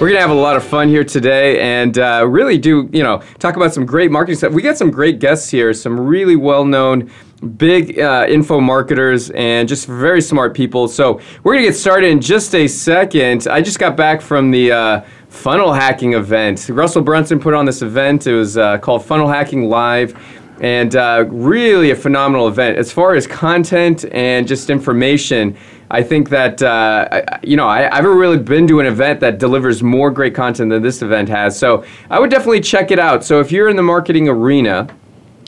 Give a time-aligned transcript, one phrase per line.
[0.00, 3.22] We're gonna have a lot of fun here today, and uh, really do you know
[3.38, 4.50] talk about some great marketing stuff.
[4.54, 7.10] We got some great guests here, some really well-known
[7.58, 10.88] big uh, info marketers and just very smart people.
[10.88, 13.46] So we're gonna get started in just a second.
[13.46, 16.70] I just got back from the uh, funnel hacking event.
[16.70, 18.26] Russell Brunson put on this event.
[18.26, 20.18] It was uh, called Funnel Hacking Live.
[20.62, 22.76] And uh, really a phenomenal event.
[22.76, 25.56] As far as content and just information,
[25.90, 29.20] I think that, uh, I, you know, I, I've never really been to an event
[29.20, 31.58] that delivers more great content than this event has.
[31.58, 33.24] So I would definitely check it out.
[33.24, 34.88] So if you're in the marketing arena,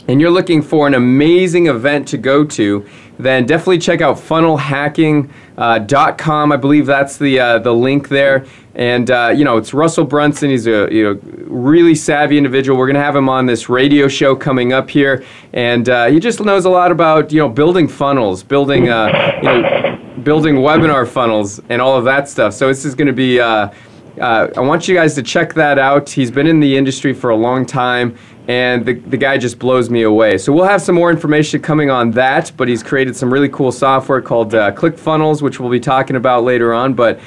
[0.07, 2.85] and you're looking for an amazing event to go to,
[3.17, 6.51] then definitely check out funnelhacking.com.
[6.51, 8.45] I believe that's the uh, the link there.
[8.75, 10.49] And uh, you know, it's Russell Brunson.
[10.49, 12.77] He's a you know really savvy individual.
[12.77, 16.41] We're gonna have him on this radio show coming up here, and uh, he just
[16.41, 19.92] knows a lot about you know building funnels, building uh, you know
[20.23, 22.53] building webinar funnels, and all of that stuff.
[22.53, 23.39] So this is gonna be.
[23.39, 23.69] Uh,
[24.21, 26.07] uh, I want you guys to check that out.
[26.07, 28.15] He's been in the industry for a long time
[28.47, 30.37] and the, the guy just blows me away.
[30.37, 33.71] So we'll have some more information coming on that, but he's created some really cool
[33.71, 36.93] software called uh, ClickFunnels, which we'll be talking about later on.
[36.93, 37.19] But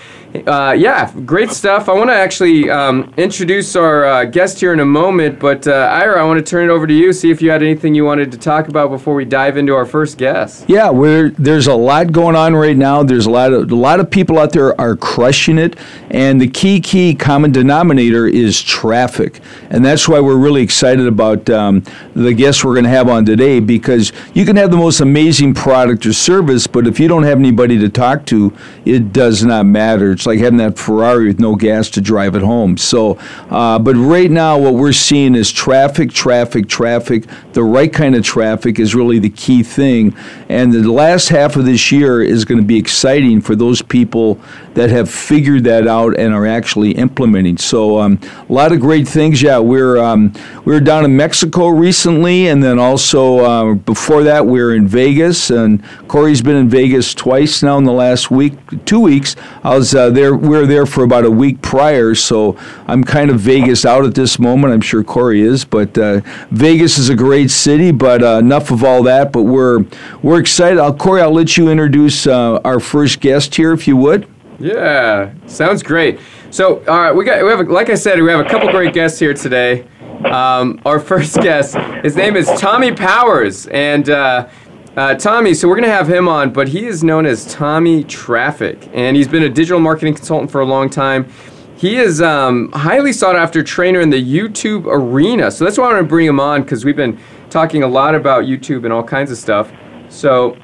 [0.47, 1.89] uh, yeah, great stuff.
[1.89, 5.73] I want to actually um, introduce our uh, guest here in a moment, but uh,
[5.73, 8.05] Ira, I want to turn it over to you, see if you had anything you
[8.05, 10.65] wanted to talk about before we dive into our first guest.
[10.69, 13.03] Yeah, we're, there's a lot going on right now.
[13.03, 15.77] There's a lot of a lot of people out there are crushing it,
[16.11, 19.41] and the key key common denominator is traffic,
[19.71, 21.83] and that's why we're really excited about um,
[22.15, 25.55] the guests we're going to have on today because you can have the most amazing
[25.55, 29.67] product or service, but if you don't have anybody to talk to, it does not
[29.67, 30.13] matter.
[30.13, 32.77] It's like having that Ferrari with no gas to drive it home.
[32.77, 33.19] So,
[33.51, 37.25] uh, but right now, what we're seeing is traffic, traffic, traffic.
[37.53, 40.17] The right kind of traffic is really the key thing.
[40.49, 44.41] And the last half of this year is going to be exciting for those people
[44.75, 47.57] that have figured that out and are actually implementing.
[47.57, 49.43] So, um, a lot of great things.
[49.43, 50.33] Yeah, we're um,
[50.65, 54.87] we were down in Mexico recently, and then also uh, before that, we were in
[54.87, 55.51] Vegas.
[55.51, 59.37] And Corey's been in Vegas twice now in the last week, two weeks.
[59.63, 60.35] I was uh, there.
[60.35, 62.57] We were there for about a week prior, so
[62.87, 64.73] I'm kind of Vegas out at this moment.
[64.73, 66.21] I'm sure Corey is, but uh,
[66.51, 67.91] Vegas is a great city.
[67.91, 69.33] But uh, enough of all that.
[69.33, 69.85] But we're
[70.23, 70.79] we're excited.
[70.79, 74.29] I'll, Corey, I'll let you introduce uh, our first guest here, if you would.
[74.59, 76.19] Yeah, sounds great.
[76.51, 78.71] So, all right, we got we have a, like I said, we have a couple
[78.71, 79.87] great guests here today.
[80.33, 84.49] Um, our first guest, his name is Tommie Powers, and uh,
[84.97, 85.55] uh, Tommie.
[85.55, 89.29] So we're gonna have him on, but he is known as Tommie Traffic, and he's
[89.29, 91.31] been a digital marketing consultant for a long time.
[91.77, 95.51] He is um, highly sought after trainer in the YouTube arena.
[95.51, 97.19] So that's why I want to bring him on because we've been
[97.51, 99.71] talking a lot about YouTube and all kinds of stuff.
[100.09, 100.57] So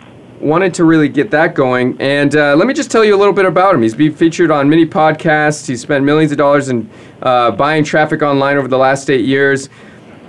[0.43, 1.97] wanted to really get that going.
[2.01, 3.83] And uh, let me just tell you a little bit about him.
[3.83, 5.67] He's been featured on many podcasts.
[5.67, 6.91] He's spent millions of dollars in
[7.23, 9.69] uh, buying traffic online over the last eight years.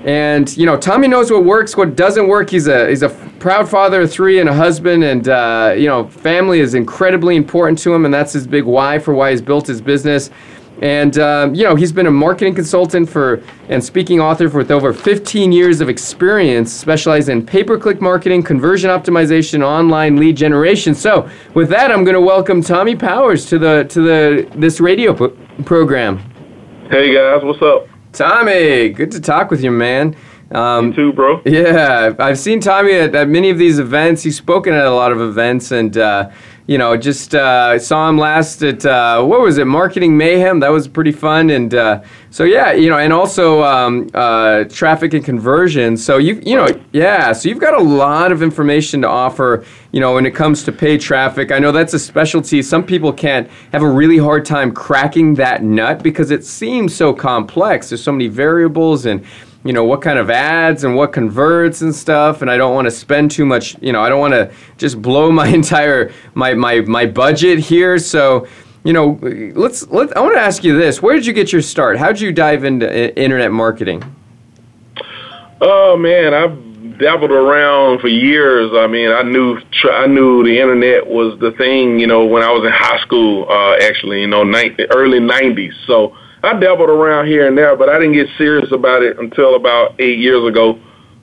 [0.04, 2.50] And you know, Tommie knows what works, what doesn't work.
[2.50, 6.08] He's a he's a proud father of three and a husband, and uh, you know,
[6.10, 9.66] family is incredibly important to him, and that's his big why for why he's built
[9.66, 10.30] his business.
[10.82, 14.72] And um, you know, he's been a marketing consultant for and speaking author for with
[14.72, 20.94] over 15 years of experience, specializing in pay-per-click marketing, conversion optimization, online lead generation.
[20.96, 25.14] So, with that, I'm going to welcome Tommie Powers to the to the this radio
[25.14, 26.18] p- program.
[26.90, 27.88] Hey guys, what's up?
[28.12, 30.16] Tommie, good to talk with you, man.
[30.52, 31.42] Um, you too, bro.
[31.46, 34.22] Yeah, I've seen Tommie at, at, many of these events.
[34.22, 36.30] He's spoken at a lot of events, and uh,
[36.66, 40.62] you know, just uh, saw him last at uh, what was it, Marketing Mayhem?
[40.62, 45.14] That was pretty fun, and uh, so yeah, you know, and also um, uh, traffic
[45.14, 45.98] and conversion.
[45.98, 49.66] So you you know, yeah, so you've got a lot of information to offer.
[49.92, 52.62] You know, when it comes to paid traffic, I know that's a specialty.
[52.62, 57.14] Some people can't have a really hard time cracking that nut because it seems so
[57.14, 57.90] complex.
[57.90, 59.26] There's so many variables and
[59.64, 62.86] you know what kind of ads and what converts and stuff and i don't want
[62.86, 66.54] to spend too much you know i don't want to just blow my entire my
[66.54, 67.98] my, my budget here.
[68.00, 68.48] So
[68.84, 69.18] you know
[69.56, 71.02] let's let i want to ask you this.
[71.02, 71.98] Where did you get your start?
[71.98, 74.04] How did you dive into internet marketing?
[75.62, 78.72] Oh man i've dabbled around for years.
[78.74, 79.60] I mean i knew
[79.92, 83.48] i knew the internet was the thing you know when i was in high school
[83.50, 87.98] uh, actually you know early 90s so I dabbled around here and there, but I
[87.98, 90.78] didn't get serious about it until about eight years ago.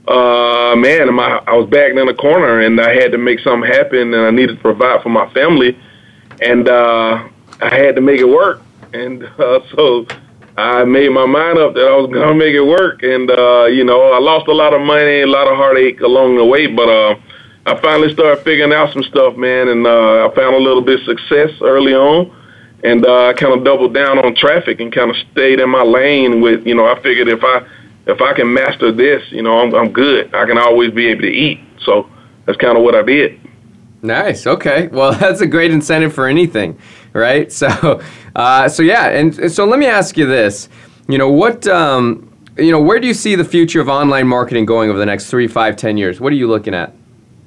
[0.09, 3.71] Uh, man, my, I was backed in a corner and I had to make something
[3.71, 5.79] happen and I needed to provide for my family.
[6.41, 7.29] And, uh,
[7.61, 8.63] I had to make it work.
[8.95, 10.07] And, uh, so
[10.57, 13.03] I made my mind up that I was going to make it work.
[13.03, 16.37] And, uh, you know, I lost a lot of money, a lot of heartache along
[16.37, 17.15] the way, but, uh,
[17.67, 21.01] I finally started figuring out some stuff, man, and uh, I found a little bit
[21.01, 22.35] of success early on
[22.83, 25.83] and uh, I kind of doubled down on traffic and kind of stayed in my
[25.83, 27.67] lane with, you know, I figured if I
[28.07, 30.35] if I can master this, you know, I'm, I'm good.
[30.35, 31.61] I can always be able to eat.
[31.85, 32.09] So
[32.47, 33.41] that's kind of what I did.
[34.03, 34.47] Nice.
[34.47, 34.89] Okay.
[34.89, 36.79] Well, that's a great incentive for anything,
[37.13, 37.53] right?
[37.61, 38.01] So,
[38.35, 40.69] uh, so yeah, and so let me ask you this.
[41.09, 44.65] You know, what, um, you know, where do you see the future of online marketing
[44.65, 46.21] going over the next three, five, ten years?
[46.21, 46.95] What are you looking at?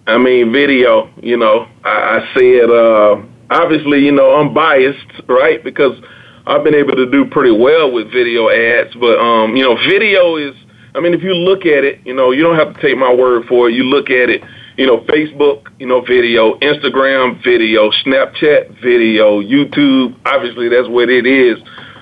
[0.05, 1.09] I mean, video.
[1.21, 1.89] You know, I,
[2.19, 2.69] I see it.
[2.69, 3.23] Uh,
[3.53, 5.63] obviously, you know, I'm biased, right?
[5.63, 5.97] Because
[6.45, 10.37] I've been able to do pretty well with video ads, but um, you know, video
[10.37, 10.55] is
[10.95, 13.13] I mean, if you look at it, you know, you don't have to take my
[13.13, 13.73] word for it.
[13.73, 14.43] You look at it,
[14.77, 21.25] you know, Facebook, you know, video, Instagram, video, Snapchat, video, YouTube, obviously that's what it
[21.25, 21.57] is.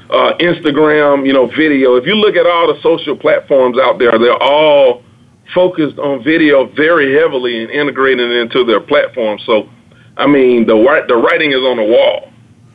[0.10, 1.96] Uh, Instagram, you know, video.
[1.96, 5.04] If you look at all the social platforms out there, they're all
[5.54, 9.40] focused on video very heavily and integrating it into their platform.
[9.46, 9.70] So
[10.22, 10.76] I mean, the
[11.08, 12.32] the writing is on the wall.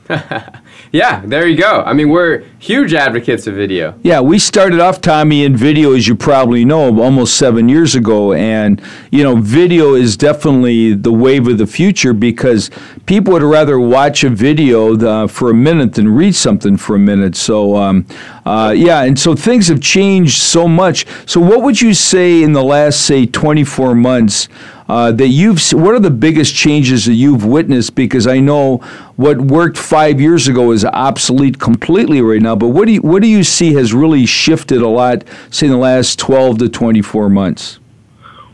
[0.93, 1.83] yeah, there you go.
[1.85, 3.99] I mean, we're huge advocates of video.
[4.03, 8.33] Yeah, we started off, Tommie, in video, as you probably know, almost seven years ago.
[8.33, 12.71] And, you know, video is definitely the wave of the future because
[13.07, 17.01] people would rather watch a video uh, for a minute than read something for a
[17.01, 17.35] minute.
[17.35, 18.07] So, um,
[18.45, 21.05] uh, yeah, and so things have changed so much.
[21.27, 24.49] So, what would you say in the last, say, 24 months?
[24.89, 28.77] Uh, that you've what are the biggest changes that you've witnessed because I know
[29.17, 33.21] what worked 5 years ago is obsolete completely right now but what do you what
[33.21, 37.29] do you see has really shifted a lot say in the last 12 to 24
[37.29, 37.81] months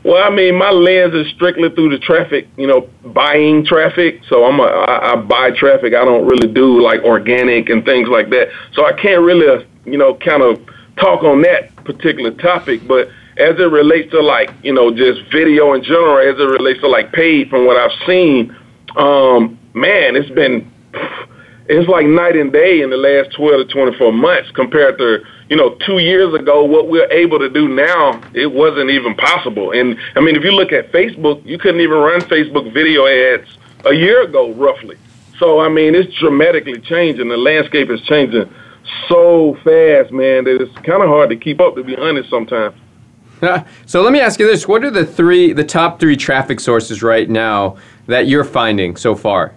[0.05, 4.23] well, I mean, my lens is strictly through the traffic, you know, buying traffic.
[4.29, 5.95] So I'm a, I, I buy traffic.
[5.95, 8.49] I don't really do like organic and things like that.
[8.73, 10.61] So I can't really, you know, kind of
[10.97, 12.87] talk on that particular topic.
[12.87, 13.11] But
[13.43, 16.89] as it relates to like, you know, just video in general, as it relates to
[16.89, 18.57] like paid from what I've seen,
[18.97, 20.71] um, man, it's been,
[21.67, 25.57] it's like night and day in the last 12 to 24 months compared to, you
[25.57, 29.73] know, two years ago, what we're able to do now, it wasn't even possible.
[29.73, 33.49] And I mean, if you look at Facebook, you couldn't even run Facebook video ads
[33.85, 34.97] a year ago, roughly.
[35.39, 37.29] So, I mean, it's dramatically changing.
[37.29, 38.49] The landscape is changing
[39.09, 42.75] so fast, man, that it's kind of hard to keep up, to be honest, sometimes.
[43.87, 47.03] so let me ask you this: What are the three, the top three traffic sources
[47.03, 47.77] right now
[48.07, 49.55] that you're finding so far?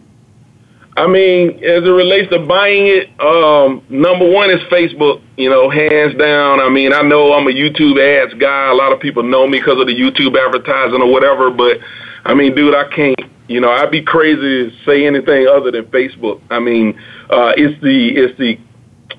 [0.97, 5.21] I mean, as it relates to buying it, um, number one is Facebook.
[5.37, 6.61] You know, hands down.
[6.61, 8.71] I mean, I know I'm a YouTube ads guy.
[8.71, 11.51] A lot of people know me because of the YouTube advertising or whatever.
[11.51, 11.79] But
[12.23, 13.19] I mean, dude, I can't.
[13.47, 16.41] You know, I'd be crazy to say anything other than Facebook.
[16.49, 18.57] I mean, uh, it's the it's the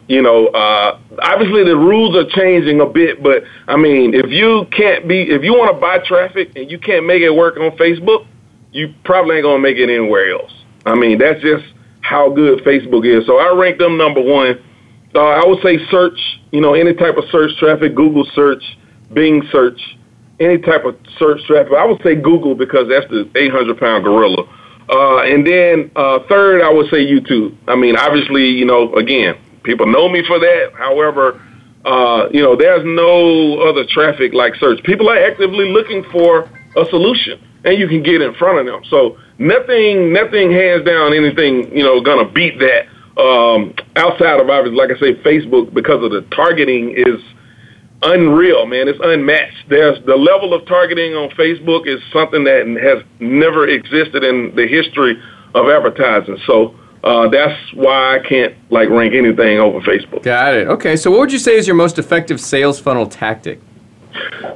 [0.08, 4.66] you know, uh, obviously the rules are changing a bit, but I mean, if you
[4.70, 7.76] can't be, if you want to buy traffic and you can't make it work on
[7.76, 8.26] Facebook,
[8.72, 10.52] you probably ain't gonna make it anywhere else.
[10.84, 11.64] I mean, that's just
[12.02, 13.26] how good Facebook is.
[13.26, 14.62] So I rank them number one.
[15.14, 16.18] Uh, I would say search,
[16.52, 18.62] you know, any type of search traffic, Google search,
[19.12, 19.80] Bing search,
[20.38, 21.72] any type of search traffic.
[21.72, 24.48] I would say Google because that's the 800 pound gorilla.
[24.88, 27.56] Uh, and then uh, third, I would say YouTube.
[27.66, 30.72] I mean, obviously, you know, again, people know me for that.
[30.78, 31.42] However,
[31.84, 34.82] uh, you know, there's no other traffic like search.
[34.84, 38.82] People are actively looking for a solution, and you can get in front of them.
[38.88, 42.86] So nothing, nothing hands down, anything you know, gonna beat that.
[43.20, 47.20] Um, outside of obviously, like I say, Facebook because of the targeting is
[48.02, 48.88] unreal, man.
[48.88, 49.68] It's unmatched.
[49.68, 54.66] There's the level of targeting on Facebook is something that has never existed in the
[54.66, 55.20] history
[55.54, 56.36] of advertising.
[56.46, 56.74] So
[57.06, 60.24] uh, that's why I can't like rank anything over Facebook.
[60.24, 60.66] Got it.
[60.66, 63.60] Okay, so what would you say is your most effective sales funnel tactic?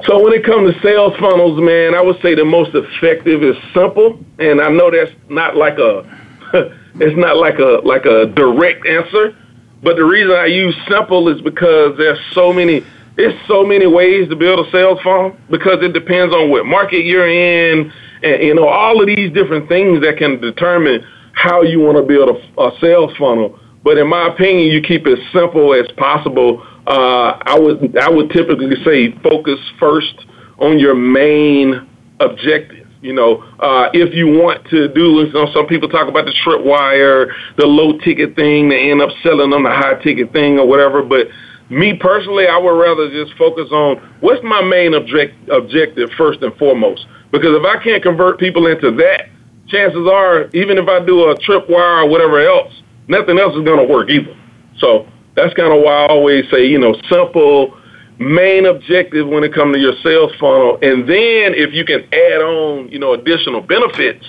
[0.05, 3.55] So when it comes to sales funnels, man, I would say the most effective is
[3.73, 6.03] simple, and I know that's not like a
[6.95, 9.33] it's not like a like a direct answer,
[9.81, 12.83] but the reason I use simple is because there's so many
[13.15, 17.05] there's so many ways to build a sales funnel because it depends on what market
[17.05, 17.93] you're in
[18.23, 21.05] and you know all of these different things that can determine
[21.41, 23.59] how you want to build a, a sales funnel.
[23.83, 26.61] But in my opinion, you keep it simple as possible.
[26.85, 30.13] Uh, I would I would typically say focus first
[30.59, 31.87] on your main
[32.19, 32.87] objective.
[33.01, 36.35] You know, uh, if you want to do, you know, some people talk about the
[36.45, 40.67] tripwire, the low ticket thing, they end up selling on the high ticket thing or
[40.67, 41.01] whatever.
[41.01, 41.27] But
[41.71, 46.53] me personally, I would rather just focus on what's my main object, objective first and
[46.57, 47.07] foremost.
[47.31, 49.29] Because if I can't convert people into that,
[49.71, 52.73] chances are, even if I do a tripwire or whatever else,
[53.07, 54.37] nothing else is going to work either.
[54.77, 57.77] So that's kind of why I always say, you know, simple,
[58.19, 60.77] main objective when it comes to your sales funnel.
[60.81, 64.25] And then if you can add on, you know, additional benefits,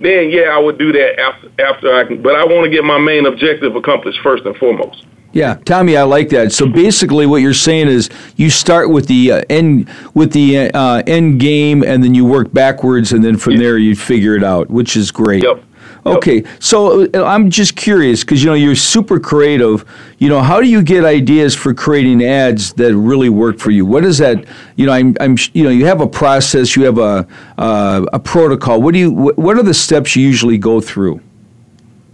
[0.00, 2.22] then yeah, I would do that after after I can.
[2.22, 5.06] But I want to get my main objective accomplished first and foremost.
[5.36, 6.50] Yeah, Tommie, I like that.
[6.52, 11.02] So basically, what you're saying is you start with the uh, end with the uh,
[11.06, 14.70] end game, and then you work backwards, and then from there you figure it out,
[14.70, 15.42] which is great.
[15.42, 15.62] Yep.
[16.06, 19.84] Okay, so uh, I'm just curious because you know you're super creative.
[20.16, 23.84] You know, how do you get ideas for creating ads that really work for you?
[23.84, 24.42] What is that?
[24.76, 27.28] You know, I'm, I'm you know, you have a process, you have a
[27.58, 28.80] uh, a protocol.
[28.80, 29.10] What do you?
[29.10, 31.20] What are the steps you usually go through?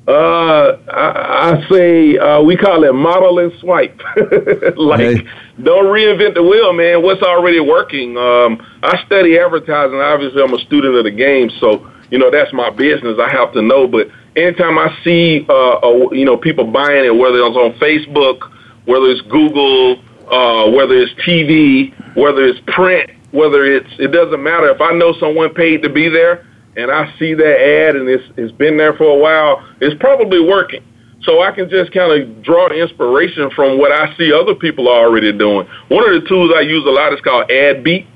[0.06, 4.00] Uh, I, I say uh, we call it model and swipe.
[4.76, 5.28] like, hey.
[5.62, 7.02] don't reinvent the wheel, man.
[7.02, 8.16] What's already working?
[8.16, 10.00] Um, I study advertising.
[10.00, 13.18] Obviously, I'm a student of the game, so you know that's my business.
[13.20, 13.86] I have to know.
[13.86, 18.50] But anytime I see, uh, a, you know, people buying it, whether it's on Facebook,
[18.86, 24.68] whether it's Google, uh, whether it's TV, whether it's print, whether it's, it doesn't matter.
[24.70, 26.44] If I know someone paid to be there
[26.76, 30.40] and I see that ad and it's, it's been there for a while, it's probably
[30.40, 30.82] working.
[31.22, 35.06] So I can just kind of draw inspiration from what I see other people are
[35.06, 35.68] already doing.
[35.88, 38.06] One of the tools I use a lot is called AdBeat.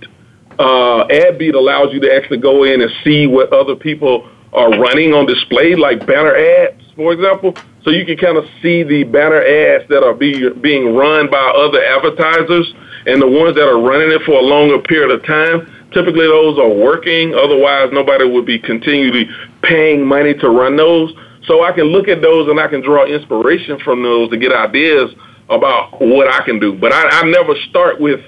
[0.59, 5.13] Uh, AdBeat allows you to actually go in and see what other people are running
[5.13, 7.55] on display, like banner ads, for example.
[7.85, 11.39] So you can kind of see the banner ads that are be, being run by
[11.39, 12.75] other advertisers
[13.07, 16.59] and the ones that are running it for a longer period of time Typically, those
[16.59, 17.35] are working.
[17.35, 19.29] Otherwise, nobody would be continually
[19.63, 21.15] paying money to run those.
[21.47, 24.53] So I can look at those and I can draw inspiration from those to get
[24.53, 25.15] ideas
[25.49, 26.75] about what I can do.
[26.75, 28.21] But I, I never start with,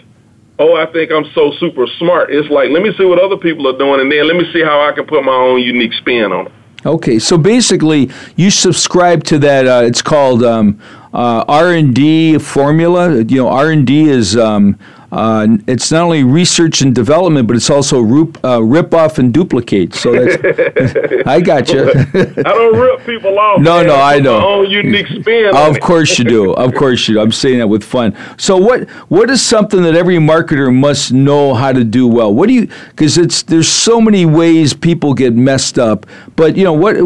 [0.59, 2.33] oh, I think I'm so super smart.
[2.33, 4.62] It's like, let me see what other people are doing, and then let me see
[4.62, 6.53] how I can put my own unique spin on it.
[6.87, 9.67] Okay, so basically, you subscribe to that.
[9.67, 10.81] Uh, it's called um,
[11.12, 13.21] uh, R and D formula.
[13.25, 14.79] You know, R and D is um,
[15.11, 19.33] uh, it's not only research and development, but it's also rip, uh, rip off and
[19.33, 19.95] duplicate.
[19.95, 21.88] So that's, I got you.
[21.88, 23.59] I don't rip people off.
[23.61, 23.87] No, man.
[23.87, 24.38] no, I know.
[24.38, 25.57] My own unique spin.
[25.57, 26.53] of course you do.
[26.53, 27.21] Of course you do.
[27.21, 28.15] I'm saying that with fun.
[28.37, 32.35] So what what is something that every marketer must know how to do well?
[32.35, 32.69] What do you?
[32.91, 36.05] Because it's there's so many ways people get messed up.
[36.37, 36.97] But you know what?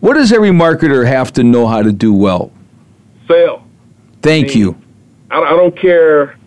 [0.00, 2.52] What does every marketer have to know how to do well?
[3.28, 3.66] Sell.
[4.22, 4.82] Thank I mean, you.
[5.30, 6.39] I, I don't care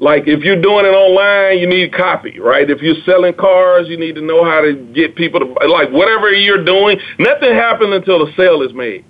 [0.00, 2.68] like if you're doing it online, you need copy, right?
[2.70, 6.30] If you're selling cars, you need to know how to get people to like whatever
[6.30, 7.00] you're doing.
[7.18, 9.04] Nothing happens until the sale is made.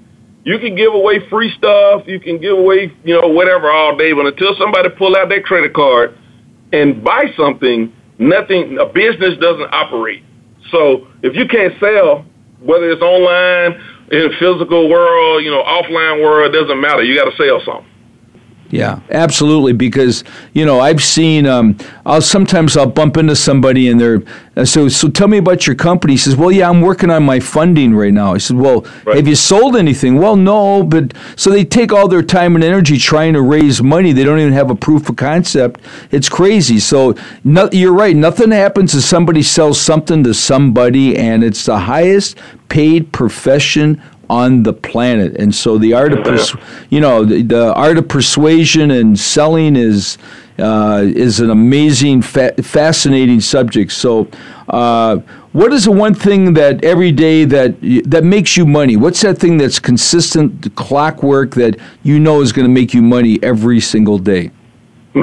[0.45, 4.13] You can give away free stuff, you can give away, you know, whatever all day,
[4.15, 6.17] but until somebody pull out their credit card
[6.73, 10.25] and buy something, nothing a business doesn't operate.
[10.71, 12.25] So if you can't sell,
[12.61, 13.79] whether it's online,
[14.11, 17.03] in physical world, you know, offline world, doesn't matter.
[17.03, 17.93] You got to sell something.
[18.71, 19.73] Yeah, absolutely.
[19.73, 21.47] Because you know, I've seen.
[21.47, 24.23] Um, I'll sometimes I'll bump into somebody and they're
[24.57, 24.89] uh, so.
[24.89, 26.15] So tell me about your company.
[26.15, 29.17] He says, "Well, yeah, I'm working on my funding right now." I said, "Well, right.
[29.17, 32.99] have you sold anything?" Well, no, but so they take all their time and energy
[32.99, 34.13] trying to raise money.
[34.13, 35.81] They don't even have a proof of concept.
[36.11, 36.79] It's crazy.
[36.79, 38.15] So no, you're right.
[38.15, 42.37] Nothing happens if somebody sells something to somebody, and it's the highest
[42.69, 45.37] paid profession on the planet.
[45.37, 46.55] And so the art of, pers-
[46.91, 50.19] you know, the, the, art of persuasion and selling is
[50.59, 53.93] uh, is an amazing, fa- fascinating subject.
[53.93, 54.29] So.
[54.69, 55.19] Uh,
[55.53, 58.97] what is the one thing that every day that that makes you money?
[58.99, 63.43] What's that thing that's consistent clockwork that you know is going to make you money
[63.43, 64.51] every single day?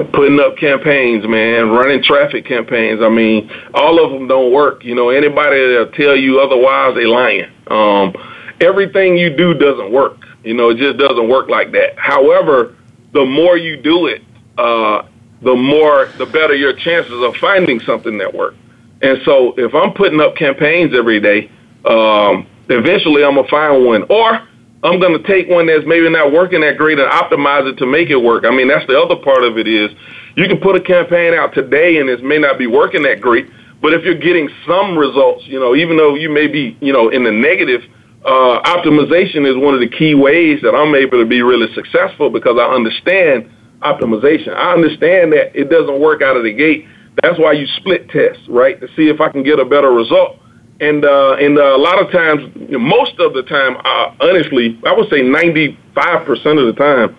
[0.04, 3.02] putting up campaigns, man, running traffic campaigns.
[3.02, 4.84] I mean, all of them don't work.
[4.84, 7.50] You know, anybody that'll tell you otherwise, they lying.
[7.68, 8.14] Um,
[8.62, 10.18] everything you do doesn't work.
[10.44, 11.98] You know, it just doesn't work like that.
[11.98, 12.76] However,
[13.14, 14.22] the more you do it,
[14.58, 15.04] uh,
[15.42, 18.58] the more, the better your chances of finding something that works.
[19.02, 21.52] And so, if I'm putting up campaigns every day,
[21.86, 24.48] um, eventually I'm gonna find one, or
[24.86, 27.88] I'm going to take one that's maybe not working that great and optimize it to
[27.88, 28.46] make it work.
[28.46, 29.90] I mean, that's the other part of it is
[30.36, 33.50] you can put a campaign out today and it may not be working that great,
[33.82, 37.10] but if you're getting some results, you know, even though you may be, you know,
[37.10, 37.82] in the negative,
[38.26, 42.30] uh, optimization is one of the key ways that I'm able to be really successful
[42.30, 43.50] because I understand
[43.82, 44.56] optimization.
[44.56, 46.88] I understand that it doesn't work out of the gate.
[47.22, 48.80] That's why you split test, right?
[48.82, 50.40] To see if I can get a better result
[50.80, 54.94] and uh, and uh, a lot of times, most of the time, uh, honestly, I
[54.94, 57.16] would say 95 percent of the time,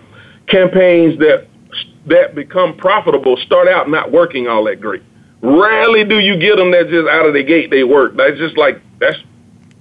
[0.47, 1.47] campaigns that
[2.05, 5.01] that become profitable start out not working all that great.
[5.41, 8.15] Rarely do you get them that just out of the gate they work.
[8.15, 9.17] That's just like that's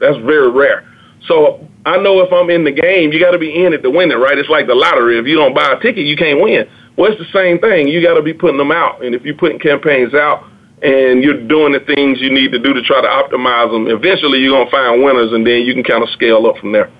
[0.00, 0.90] that's very rare.
[1.24, 3.90] So I know if I'm in the game, you got to be in it to
[3.90, 4.36] win it, right?
[4.38, 5.18] It's like the lottery.
[5.18, 6.68] If you don't buy a ticket, you can't win.
[6.96, 7.88] Well, it's the same thing.
[7.88, 10.44] You got to be putting them out, and if you're putting campaigns out
[10.82, 14.40] and you're doing the things you need to do to try to optimize them, eventually
[14.40, 16.90] you're going to find winners, and then you can kind of scale up from there.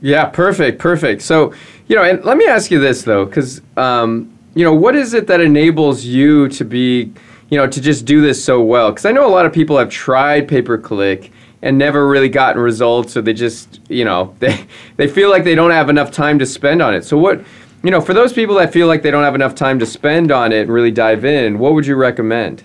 [0.00, 1.22] Yeah, perfect, perfect.
[1.22, 1.52] So,
[1.86, 5.12] you know, and let me ask you this though, because, um, you know, what is
[5.12, 7.12] it that enables you to be,
[7.50, 8.90] you know, to just do this so well?
[8.90, 12.28] Because I know a lot of people have tried pay per click and never really
[12.28, 16.10] gotten results, or they just, you know, they they feel like they don't have enough
[16.10, 17.04] time to spend on it.
[17.04, 17.44] So, what
[17.82, 20.30] you know, for those people that feel like they don't have enough time to spend
[20.30, 22.62] on it and really dive in, what would you recommend?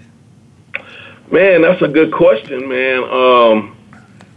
[1.32, 3.04] Man, that's a good question, man.
[3.04, 3.78] Um,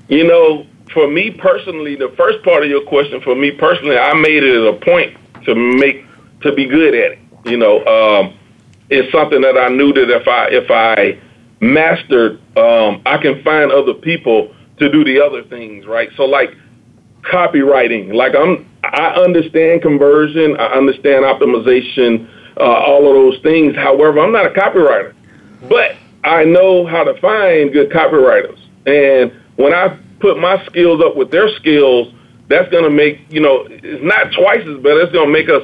[0.09, 4.15] you know, for me personally, the first part of your question, for me personally, I
[4.15, 6.05] made it a point to make
[6.43, 7.19] to be good at it.
[7.45, 8.35] You know, um,
[8.89, 11.19] it's something that I knew that if I if I
[11.61, 16.09] mastered, um, I can find other people to do the other things, right?
[16.17, 16.55] So, like
[17.23, 23.77] copywriting, like I'm I understand conversion, I understand optimization, uh, all of those things.
[23.77, 25.15] However, I'm not a copywriter,
[25.69, 28.59] but I know how to find good copywriters.
[28.87, 32.13] And when I put my skills up with their skills,
[32.49, 35.01] that's going to make, you know, it's not twice as better.
[35.01, 35.63] It's going to make us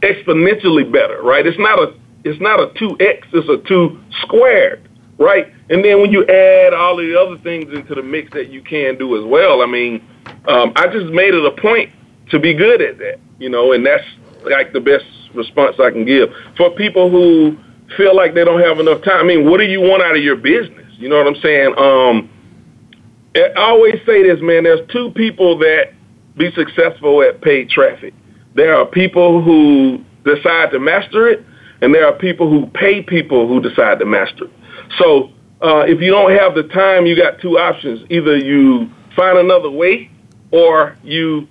[0.00, 1.46] exponentially better, right?
[1.46, 4.88] It's not a, it's not a 2x, it's a 2 squared,
[5.22, 5.46] right?
[5.70, 8.62] And then when you add all of the other things into the mix that you
[8.62, 10.06] can do as well, I mean,
[10.48, 11.90] um, I just made it a point
[12.30, 14.04] to be good at that, you know, and that's
[14.44, 15.04] like the best
[15.34, 16.30] response I can give.
[16.56, 17.56] For people who
[17.96, 20.22] feel like they don't have enough time, I mean, what do you want out of
[20.22, 20.86] your business?
[20.98, 21.74] You know what I'm saying?
[21.78, 22.30] Um,
[23.34, 25.92] I always say this, man, there's two people that
[26.36, 28.14] be successful at paid traffic.
[28.54, 31.44] There are people who decide to master it,
[31.80, 34.50] and there are people who pay people who decide to master it.
[34.98, 38.04] So uh, if you don't have the time, you got two options.
[38.10, 40.10] Either you find another way
[40.50, 41.46] or you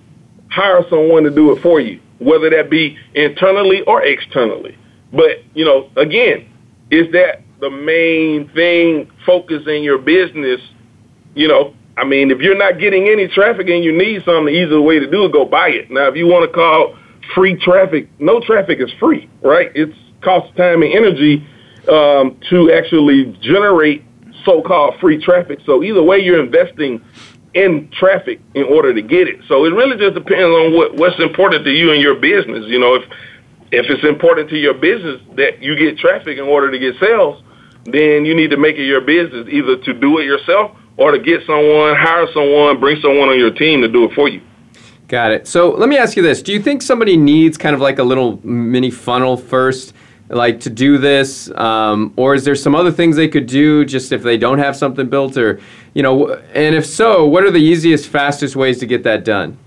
[0.50, 4.76] hire someone to do it for you, whether that be internally or externally.
[5.12, 6.48] But, you know, again,
[6.90, 10.60] is that the main thing focus in your business?
[11.34, 14.50] You know, I mean, if you're not getting any traffic and you need something, the
[14.50, 15.90] easiest way to do it, go buy it.
[15.90, 16.96] Now, if you want to call
[17.34, 19.70] free traffic, no traffic is free, right?
[19.74, 21.46] It's cost time and energy
[21.88, 24.04] um, to actually generate
[24.44, 25.60] so-called free traffic.
[25.64, 27.04] So either way, you're investing
[27.54, 29.40] in traffic in order to get it.
[29.46, 32.64] So it really just depends on what, what's important to you and your business.
[32.66, 33.04] You know, if
[33.72, 37.42] if it's important to your business that you get traffic in order to get sales,
[37.84, 41.18] then you need to make it your business either to do it yourself or to
[41.18, 44.42] get someone, hire someone, bring someone on your team to do it for you.
[45.08, 45.48] Got it.
[45.48, 48.02] So let me ask you this: Do you think somebody needs kind of like a
[48.02, 49.94] little mini funnel first?
[50.32, 54.12] Like to do this um, or is there some other things they could do just
[54.12, 55.60] if they don't have something built or
[55.94, 59.58] you know and if so what are the easiest fastest ways to get that done?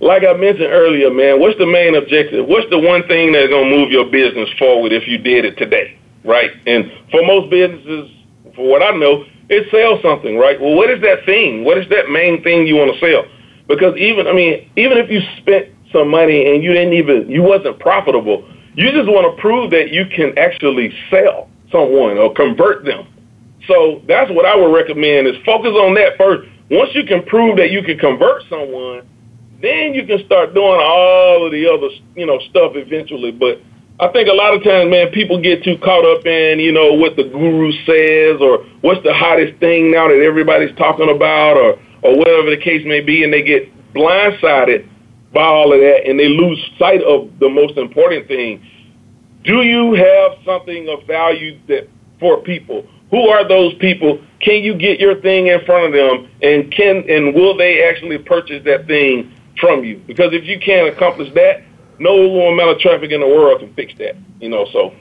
[0.00, 2.46] Like i mentioned earlier man what's the main objective?
[2.46, 5.56] What's the one thing that's going to move your business forward if you did it
[5.56, 6.50] today right?
[6.66, 8.10] And for most businesses
[8.56, 10.60] for what i know it sells something right?
[10.60, 11.64] Well what is that thing?
[11.64, 13.24] What is that main thing you want to sell?
[13.68, 17.42] Because even i mean even if you spent some money and you didn't even you
[17.42, 22.84] wasn't profitable you just want to prove that you can actually sell someone or convert
[22.84, 23.06] them.
[23.66, 26.48] So that's what I would recommend is focus on that first.
[26.70, 29.06] Once you can prove that you can convert someone,
[29.60, 33.30] then you can start doing all of the other, you know, stuff eventually.
[33.30, 33.62] But
[34.00, 36.92] I think a lot of times, man, people get too caught up in, you know,
[36.92, 41.78] what the guru says or what's the hottest thing now that everybody's talking about or,
[42.02, 44.88] or whatever the case may be, and they get blindsided
[45.34, 48.64] by all of that, and they lose sight of the most important thing.
[49.42, 52.86] do you have something of value that for people?
[53.10, 54.18] Who are those people?
[54.40, 58.18] Can you get your thing in front of them, and can and will they actually
[58.18, 60.02] purchase that thing from you?
[60.06, 61.62] Because if you can't accomplish that,
[61.98, 62.14] no
[62.48, 64.16] amount of traffic in the world can fix that.
[64.40, 64.94] You know, so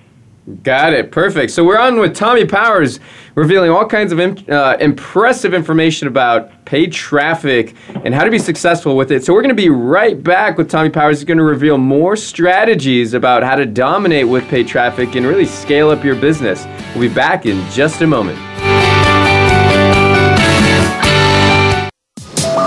[0.61, 1.09] Got it.
[1.11, 1.51] Perfect.
[1.51, 2.99] So we're on with Tommie Powers,
[3.33, 8.97] revealing all kinds of uh, impressive information about paid traffic and how to be successful
[8.97, 9.23] with it.
[9.23, 11.19] So we're going to be right back with Tommie Powers.
[11.19, 15.45] He's going to reveal more strategies about how to dominate with paid traffic and really
[15.45, 16.65] scale up your business.
[16.93, 18.37] We'll be back in just a moment.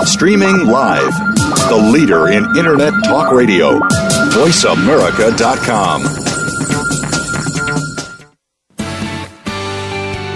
[0.07, 1.13] Streaming live,
[1.69, 3.77] the leader in Internet Talk Radio,
[4.31, 6.26] VoiceAmerica.com.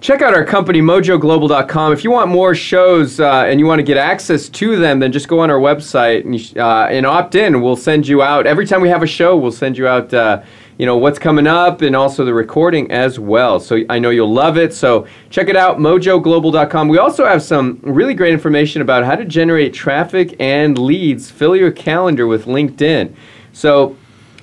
[0.00, 1.92] Check out our company, mojoglobal.com.
[1.92, 5.10] If you want more shows uh, and you want to get access to them, then
[5.10, 7.60] just go on our website and, uh, and opt in.
[7.60, 9.36] We'll send you out every time we have a show.
[9.36, 10.42] We'll send you out, uh,
[10.78, 13.58] you know, what's coming up and also the recording as well.
[13.58, 14.72] So I know you'll love it.
[14.72, 16.86] So check it out, mojoglobal.com.
[16.86, 21.28] We also have some really great information about how to generate traffic and leads.
[21.28, 23.16] Fill your calendar with LinkedIn.
[23.52, 23.96] So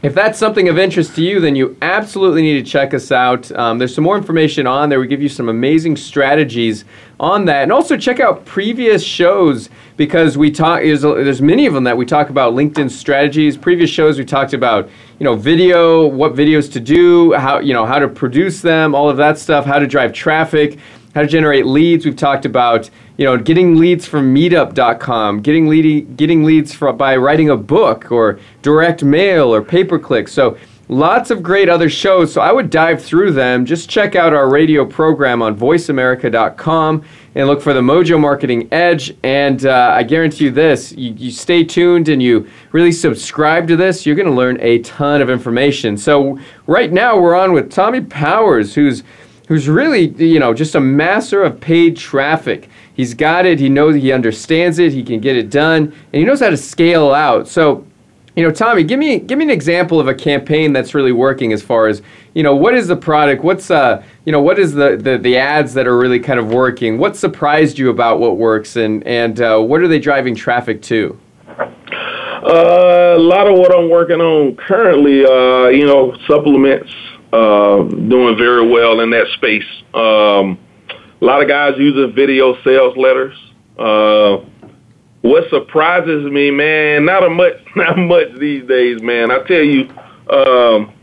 [0.06, 3.52] if that's something of interest to you, then you absolutely need to check us out.
[3.54, 5.00] Um, there's some more information on there.
[5.00, 6.86] We give you some amazing strategies
[7.20, 10.82] on that, and also check out previous shows because we talk.
[10.82, 13.58] There's, there's many of them that we talk about LinkedIn strategies.
[13.58, 14.88] Previous shows we talked about
[15.18, 19.10] you know video, what videos to do, how you know how to produce them, all
[19.10, 20.78] of that stuff, how to drive traffic,
[21.16, 22.06] how to generate leads.
[22.06, 27.50] We've talked about you know, getting leads from meetup.com, getting lead, getting leads by writing
[27.50, 30.28] a book or direct mail or pay per click.
[30.28, 30.58] So
[30.90, 32.34] lots of great other shows.
[32.34, 33.66] So I would dive through them.
[33.66, 37.04] Just check out our radio program on voiceamerica.com
[37.36, 39.16] and look for the Mojo Marketing Edge.
[39.24, 43.76] And uh, I guarantee you this you, you stay tuned and you really subscribe to
[43.76, 45.98] this, you're going to learn a ton of information.
[45.98, 49.04] So right now we're on with Tommie Powers, who's
[49.48, 52.70] who's really, you know, just a master of paid traffic.
[52.96, 53.60] He's got it.
[53.60, 54.94] He knows he understands it.
[54.94, 57.48] He can get it done, and he knows how to scale out.
[57.48, 57.86] So,
[58.36, 61.54] you know, Tommie, give me give me an example of a campaign that's really working
[61.54, 62.02] as far as
[62.34, 65.38] you know what is the product, what's uh you know what is the the, the
[65.38, 69.42] ads that are really kind of working, what surprised you about what works, and and
[69.42, 71.20] uh, what are they driving traffic to?
[72.46, 76.92] Uh, a lot of what I'm working on currently, uh, you know, supplements
[77.34, 79.66] uh, doing very well in that space.
[79.94, 80.60] Um,
[81.26, 83.36] a lot of guys using video sales letters.
[83.80, 84.46] Uh,
[85.22, 89.32] what surprises me, man, not a much, not much these days, man.
[89.32, 89.90] I tell you,
[90.30, 90.94] um,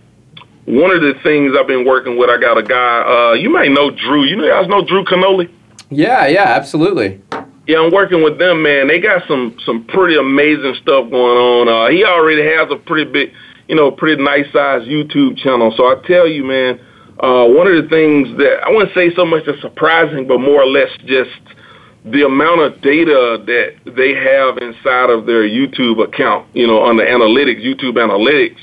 [0.64, 3.00] one of the things I've been working with, I got a guy.
[3.02, 4.22] Uh, you may know Drew.
[4.22, 5.50] You know, guys know Drew Canole.
[5.90, 7.20] Yeah, yeah, absolutely.
[7.66, 8.86] Yeah, I'm working with them, man.
[8.86, 11.68] They got some some pretty amazing stuff going on.
[11.68, 13.32] Uh, he already has a pretty big,
[13.66, 15.74] you know, pretty nice sized YouTube channel.
[15.76, 16.78] So I tell you, man,
[17.20, 20.62] uh, one of the things that I wouldn't say so much as surprising, but more
[20.62, 21.30] or less just
[22.04, 26.96] the amount of data that they have inside of their YouTube account, you know, on
[26.96, 28.58] the analytics, YouTube analytics,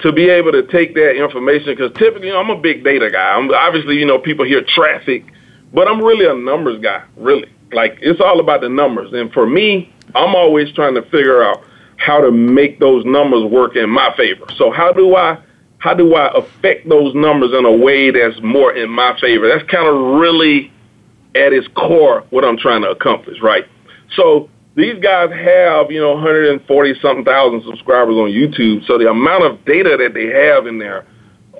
[0.00, 3.10] to be able to take that information, because typically, you know, I'm a big data
[3.10, 3.34] guy.
[3.34, 5.24] I'm obviously, you know, people hear traffic,
[5.72, 7.52] but I'm really a numbers guy, really.
[7.72, 9.12] Like, it's all about the numbers.
[9.12, 11.62] And for me, I'm always trying to figure out
[11.98, 14.46] how to make those numbers work in my favor.
[14.56, 15.38] So how do I
[15.82, 19.48] how do I affect those numbers in a way that's more in my favor?
[19.48, 20.70] That's kind of really
[21.34, 23.64] at its core what I'm trying to accomplish, right?
[24.14, 28.86] So these guys have, you know, 140 something thousand subscribers on YouTube.
[28.86, 31.04] So the amount of data that they have in there,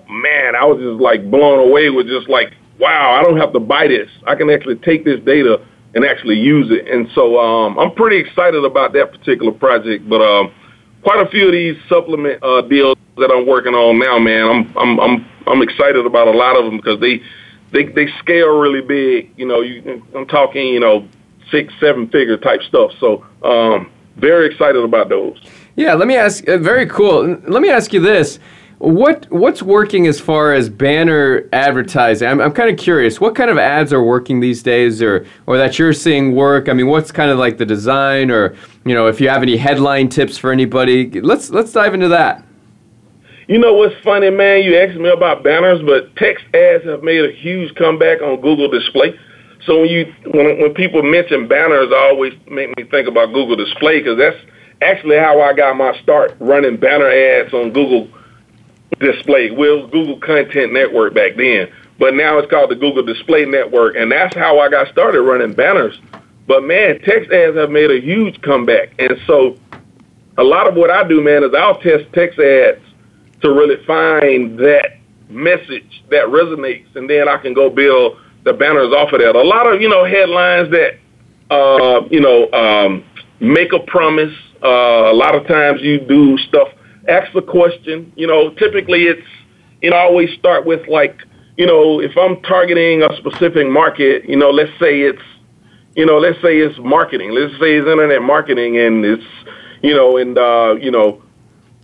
[0.09, 3.61] man, I was just like blown away with just like, wow, I don't have to
[3.61, 4.09] buy this.
[4.25, 6.87] I can actually take this data and actually use it.
[6.87, 10.09] And so um, I'm pretty excited about that particular project.
[10.09, 10.55] But um,
[11.03, 14.79] quite a few of these supplement uh, deals that I'm working on now, man, I'm
[14.79, 17.23] I'm I'm I'm excited about a lot of them because they
[17.73, 19.33] they they scale really big.
[19.37, 21.09] You know, you I'm talking, you know,
[21.51, 22.93] six seven figure type stuff.
[23.01, 25.39] So um, very excited about those.
[25.77, 26.47] Yeah, let me ask.
[26.49, 27.37] Uh, very cool.
[27.47, 28.39] Let me ask you this.
[28.83, 32.27] What what's working as far as banner advertising?
[32.27, 33.21] I'm, I'm kind of curious.
[33.21, 36.69] What kind of ads are working these days, or or that you're seeing work?
[36.69, 39.57] I mean, what's kind of like the design, or you know, if you have any
[39.57, 41.09] headline tips for anybody?
[41.21, 42.45] Let's let's dive into that.
[43.47, 44.65] You know what's funny, man?
[44.65, 48.69] You asked me about banners, but text ads have made a huge comeback on Google
[48.69, 49.17] Display.
[49.65, 53.55] So when you when when people mention banners, I always make me think about Google
[53.55, 54.45] Display because that's
[54.81, 58.09] actually how I got my start running banner ads on Google
[59.03, 59.51] display.
[59.51, 64.11] Well, Google Content Network back then, but now it's called the Google Display Network, and
[64.11, 65.99] that's how I got started running banners.
[66.47, 69.57] But man, text ads have made a huge comeback, and so
[70.39, 72.81] a lot of what I do, man, is I'll test text ads
[73.43, 74.97] to really find that
[75.29, 79.37] message that resonates, and then I can go build the banners off of that.
[79.37, 80.99] A lot of you know headlines that
[81.51, 83.05] uh, you know um,
[83.41, 84.35] make a promise.
[84.63, 86.69] Uh, a lot of times you do stuff
[87.09, 88.13] ask the question.
[88.17, 89.27] You know, typically it's,
[89.81, 91.17] you know, I always start with like,
[91.57, 95.23] you know, if I'm targeting a specific market, you know, let's say it's,
[95.95, 97.33] you know, let's say it's marketing.
[97.33, 99.25] Let's say it's internet marketing and it's,
[99.83, 101.23] you know, and, uh, you know,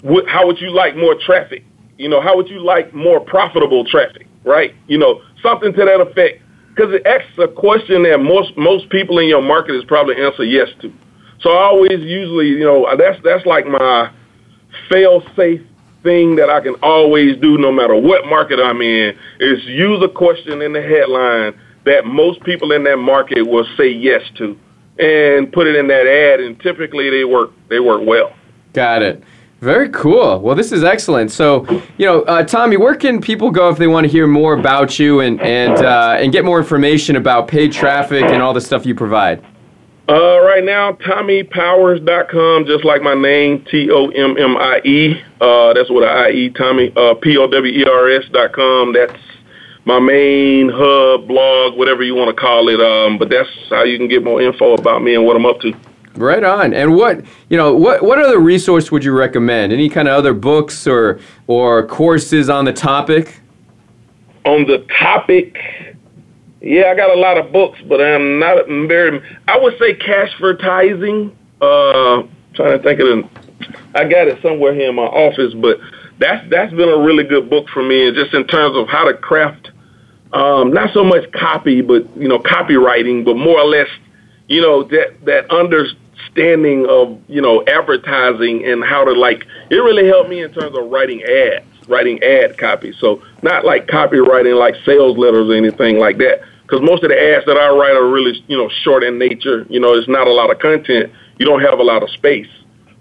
[0.02, 1.64] wh- how would you like more traffic?
[1.98, 4.74] You know, how would you like more profitable traffic, right?
[4.86, 6.42] You know, something to that effect.
[6.74, 10.44] Because it asks a question that most most people in your market is probably answer
[10.44, 10.92] yes to.
[11.40, 14.12] So I always usually, you know, that's that's like my
[14.88, 15.62] fail safe
[16.02, 20.08] thing that I can always do no matter what market I'm in is use a
[20.08, 24.58] question in the headline that most people in that market will say yes to
[24.98, 28.32] and put it in that ad and typically they work they work well.
[28.72, 29.22] Got it.
[29.60, 30.38] Very cool.
[30.38, 31.32] Well, this is excellent.
[31.32, 34.54] So, you know, uh, Tommie, where can people go if they want to hear more
[34.54, 38.60] about you and and uh, and get more information about paid traffic and all the
[38.60, 39.44] stuff you provide?
[40.08, 45.22] Uh, right now, TommiePowers.com, just like my name, T O M M I E.
[45.38, 48.94] Uh, that's what I E, Tommie, uh, P O W E R S.com.
[48.94, 49.20] That's
[49.84, 52.80] my main hub, blog, whatever you want to call it.
[52.80, 55.60] Um, but that's how you can get more info about me and what I'm up
[55.60, 55.74] to.
[56.14, 56.72] Right on.
[56.72, 59.74] And what you know, what what other resource would you recommend?
[59.74, 63.40] Any kind of other books or or courses on the topic?
[64.46, 65.58] On the topic,
[66.60, 69.20] yeah, I got a lot of books, but I'm not very.
[69.46, 71.34] I would say Cashvertising.
[71.60, 72.22] Uh,
[72.54, 73.24] trying to think of it.
[73.94, 75.78] I got it somewhere here in my office, but
[76.18, 79.14] that's that's been a really good book for me, just in terms of how to
[79.14, 79.70] craft.
[80.32, 83.88] Um, not so much copy, but you know, copywriting, but more or less,
[84.48, 89.44] you know, that that understanding of you know advertising and how to like.
[89.70, 92.94] It really helped me in terms of writing ads writing ad copy.
[92.98, 96.42] So not like copywriting like sales letters or anything like that.
[96.62, 99.66] Because most of the ads that I write are really, you know, short in nature.
[99.70, 101.10] You know, it's not a lot of content.
[101.38, 102.48] You don't have a lot of space.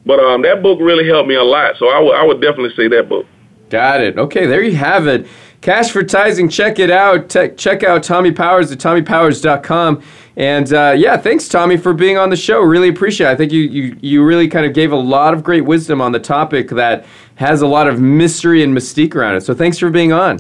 [0.06, 1.76] But um, that book really helped me a lot.
[1.78, 3.26] So I, would definitely say that book.
[3.70, 4.18] Got it.
[4.18, 5.28] Okay, there you have it.
[5.60, 7.30] Cash Cashvertising, check it out.
[7.30, 10.02] Te- check out Tommie Powers at TommiePowers.com.
[10.38, 12.62] And uh, yeah, thanks, Tommie, for being on the show.
[12.62, 13.32] Really appreciate it.
[13.32, 16.12] I think you, you, you really kind of gave a lot of great wisdom on
[16.12, 19.42] the topic that has a lot of mystery and mystique around it.
[19.42, 20.40] So thanks for being on.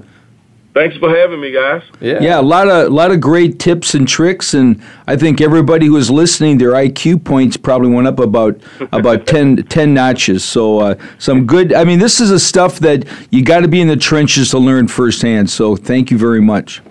[0.75, 1.81] Thanks for having me, guys.
[1.99, 2.19] Yeah.
[2.21, 5.87] Yeah, a lot of a lot of great tips and tricks, and I think everybody
[5.87, 10.43] who was listening, their IQ points probably went up about about 10, 10 notches.
[10.43, 11.73] So uh, some good.
[11.73, 14.59] I mean, this is a stuff that you got to be in the trenches to
[14.59, 15.49] learn firsthand.
[15.49, 16.83] So thank you very much.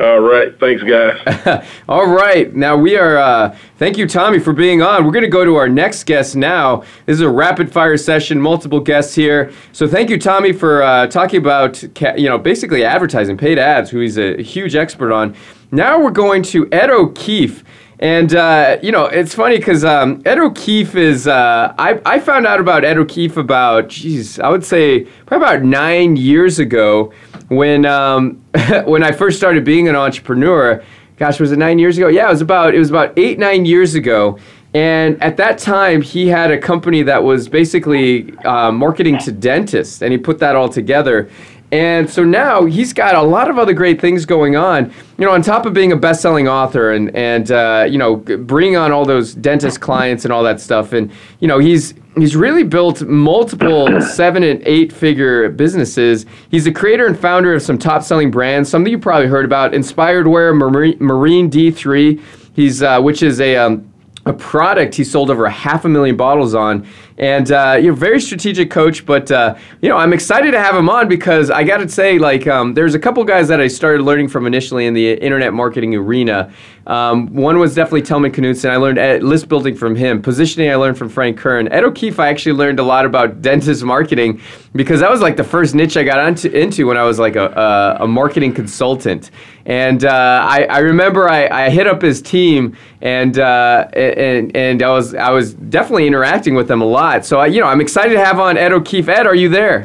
[0.00, 0.56] All right.
[0.60, 1.66] Thanks, guys.
[1.88, 2.54] All right.
[2.54, 5.04] Now we are, uh, thank you, Tommie, for being on.
[5.04, 6.84] We're going to go to our next guest now.
[7.06, 9.50] This is a rapid fire session, multiple guests here.
[9.72, 11.82] So thank you, Tommie, for uh, talking about,
[12.16, 15.34] you know, basically advertising, paid ads, who he's a huge expert on.
[15.72, 17.64] Now we're going to Ed O'Keefe.
[18.00, 22.46] And, uh, you know, it's funny because um, Ed O'Keefe is, uh, I, I found
[22.46, 27.12] out about Ed O'Keefe about, geez, I would say probably about nine years ago
[27.48, 28.42] when um,
[28.84, 30.82] when I first started being an entrepreneur.
[31.16, 32.06] Gosh, was it nine years ago?
[32.06, 34.38] Yeah, it was about it was about eight nine years ago.
[34.74, 40.02] And at that time, he had a company that was basically uh, marketing to dentists,
[40.02, 41.30] and he put that all together.
[41.70, 44.86] And so now he's got a lot of other great things going on.
[45.18, 48.76] You know, on top of being a best-selling author and and uh, you know bringing
[48.76, 52.62] on all those dentist clients and all that stuff, and you know he's he's really
[52.62, 56.24] built multiple seven and eight figure businesses.
[56.50, 58.70] He's the creator and founder of some top-selling brands.
[58.70, 62.20] Some that you probably heard about: Inspired Wear, Marine, Marine D3.
[62.54, 63.92] He's uh, which is a um,
[64.24, 66.86] a product he sold over a half a million bottles on.
[67.18, 70.76] And uh, you know, very strategic coach, but uh, you know, I'm excited to have
[70.76, 73.66] him on because I got to say, like, um, there's a couple guys that I
[73.66, 76.52] started learning from initially in the internet marketing arena.
[76.88, 78.70] Um, one was definitely Tellman Knudson.
[78.70, 80.22] I learned ed- list building from him.
[80.22, 81.68] Positioning I learned from Frank Kern.
[81.68, 84.40] Ed O'Keefe, I actually learned a lot about dentist marketing
[84.74, 87.36] because that was like the first niche I got onto, into when I was like
[87.36, 89.30] a, a, a marketing consultant.
[89.66, 94.82] And uh, I, I, remember I, I, hit up his team, and, uh, and and
[94.82, 97.26] I was I was definitely interacting with them a lot.
[97.26, 99.10] So I, you know I'm excited to have on Ed O'Keefe.
[99.10, 99.84] Ed, are you there?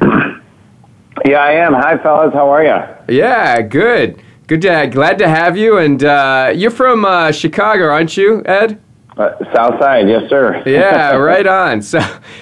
[1.26, 1.74] Yeah, I am.
[1.74, 2.34] Hi, fellas.
[2.34, 3.14] How are you?
[3.14, 4.24] Yeah, good.
[4.54, 5.80] Good to glad to have you.
[5.80, 8.80] And uh, you're from uh, Chicago, aren't you, Ed?
[9.18, 10.62] Uh, South Side, yes, sir.
[10.68, 11.82] yeah, right on.
[11.82, 12.00] So,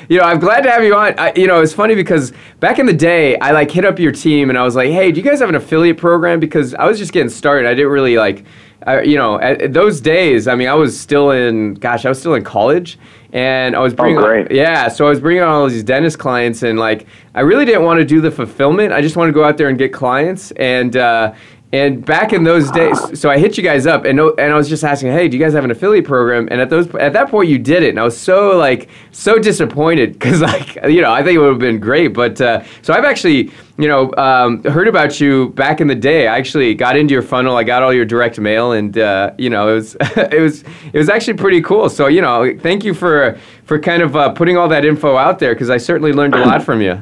[0.10, 1.18] you know, I'm glad to have you on.
[1.18, 4.12] I, you know, it's funny because back in the day, I like hit up your
[4.12, 6.86] team and I was like, "Hey, do you guys have an affiliate program?" Because I
[6.86, 7.66] was just getting started.
[7.66, 8.44] I didn't really like,
[8.86, 10.50] uh, you know, at, at those days.
[10.50, 13.00] I mean, I was still in, gosh, I was still in college,
[13.32, 14.52] and I was bringing, oh, great.
[14.52, 14.90] yeah.
[14.90, 18.00] So I was bringing on all these dentist clients, and like, I really didn't want
[18.00, 18.92] to do the fulfillment.
[18.92, 21.34] I just wanted to go out there and get clients, and uh,
[21.74, 24.68] and back in those days, so I hit you guys up, and and I was
[24.68, 26.50] just asking, hey, do you guys have an affiliate program?
[26.52, 29.40] And at those at that point, you did it, and I was so like so
[29.40, 32.94] disappointed because like you know I think it would have been great, but uh, so
[32.94, 36.28] I've actually you know um, heard about you back in the day.
[36.28, 39.50] I actually got into your funnel, I got all your direct mail, and uh, you
[39.50, 41.90] know it was it was it was actually pretty cool.
[41.90, 45.40] So you know, thank you for for kind of uh, putting all that info out
[45.40, 47.02] there because I certainly learned a lot from you.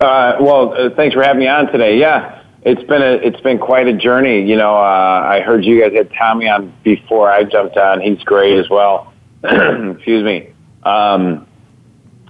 [0.00, 1.98] Uh, well, uh, thanks for having me on today.
[1.98, 4.42] Yeah it's been a it's been quite a journey.
[4.48, 8.00] You know, uh, I heard you guys had Tommie on before I jumped on.
[8.00, 9.12] He's great as well.
[9.44, 10.48] Excuse me.
[10.82, 11.46] Um,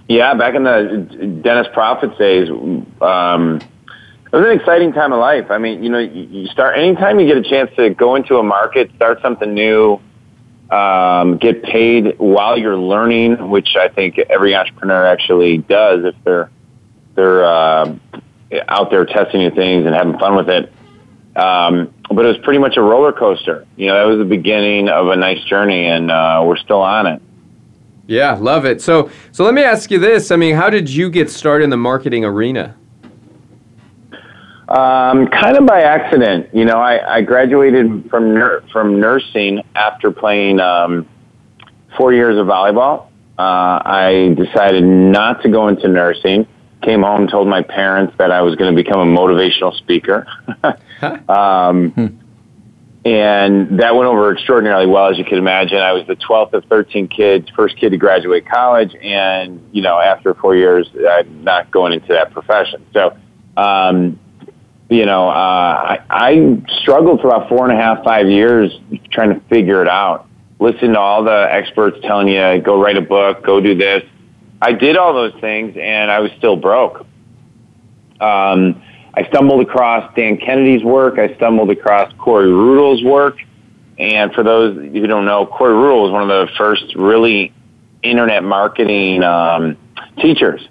[0.07, 5.49] yeah, back in the Dentist Profits days, um, it was an exciting time of life.
[5.49, 8.43] I mean, you know, you start anytime you get a chance to go into a
[8.43, 9.99] market, start something new,
[10.69, 16.51] um, get paid while you're learning, which I think every entrepreneur actually does if they're
[17.15, 17.95] they're uh,
[18.67, 20.71] out there testing new things and having fun with it.
[21.35, 23.65] Um, but it was pretty much a roller coaster.
[23.75, 27.07] You know, that was the beginning of a nice journey, and uh, we're still on
[27.07, 27.21] it.
[28.07, 28.81] Yeah, love it.
[28.81, 30.31] So, so let me ask you this.
[30.31, 32.75] I mean, how did you get started in the marketing arena?
[34.69, 36.49] Um, kind of by accident.
[36.53, 41.07] You know, I, I graduated from nur- from nursing after playing um,
[41.97, 43.07] four years of volleyball.
[43.37, 46.47] Uh, I decided not to go into nursing
[46.85, 50.27] came home, told my parents that I was going to become a motivational speaker.
[51.29, 52.07] um, hmm.
[53.03, 55.79] and that went over extraordinarily well, as you could imagine.
[55.79, 59.99] I was the 12th of 13 kids, first kid to graduate college, and, you know,
[59.99, 62.85] after four years, I'm not going into that profession.
[62.93, 63.17] So,
[63.57, 64.19] um,
[64.89, 68.71] you know, uh, I, I struggled for about four and a half, five years
[69.11, 70.27] trying to figure it out.
[70.59, 74.03] Listen to all the experts telling you, go write a book, go do this
[74.65, 77.05] I did all those things and I was still broke.
[78.19, 78.81] Um,
[79.13, 81.19] I stumbled across Dan Kennedy's work.
[81.19, 83.37] I stumbled across Corey Rudl's work.
[83.99, 87.53] And for those who don't know, Corey Rudl was one of the first really
[88.01, 89.77] internet marketing um,
[90.17, 90.67] teachers.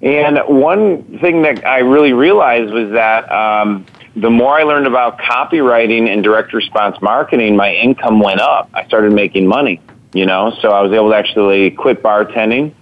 [0.00, 3.84] And one thing that I really realized was that um,
[4.16, 8.70] the more I learned about copywriting and direct response marketing, my income went up.
[8.72, 9.78] I started making money,
[10.12, 12.74] you know, so I was able to actually quit bartending.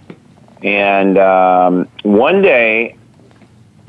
[0.63, 2.97] And um, one day,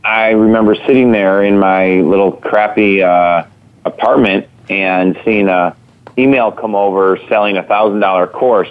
[0.05, 3.45] I remember sitting there in my little crappy uh,
[3.84, 5.76] apartment and seeing a
[6.18, 8.70] email come over selling a thousand dollar course,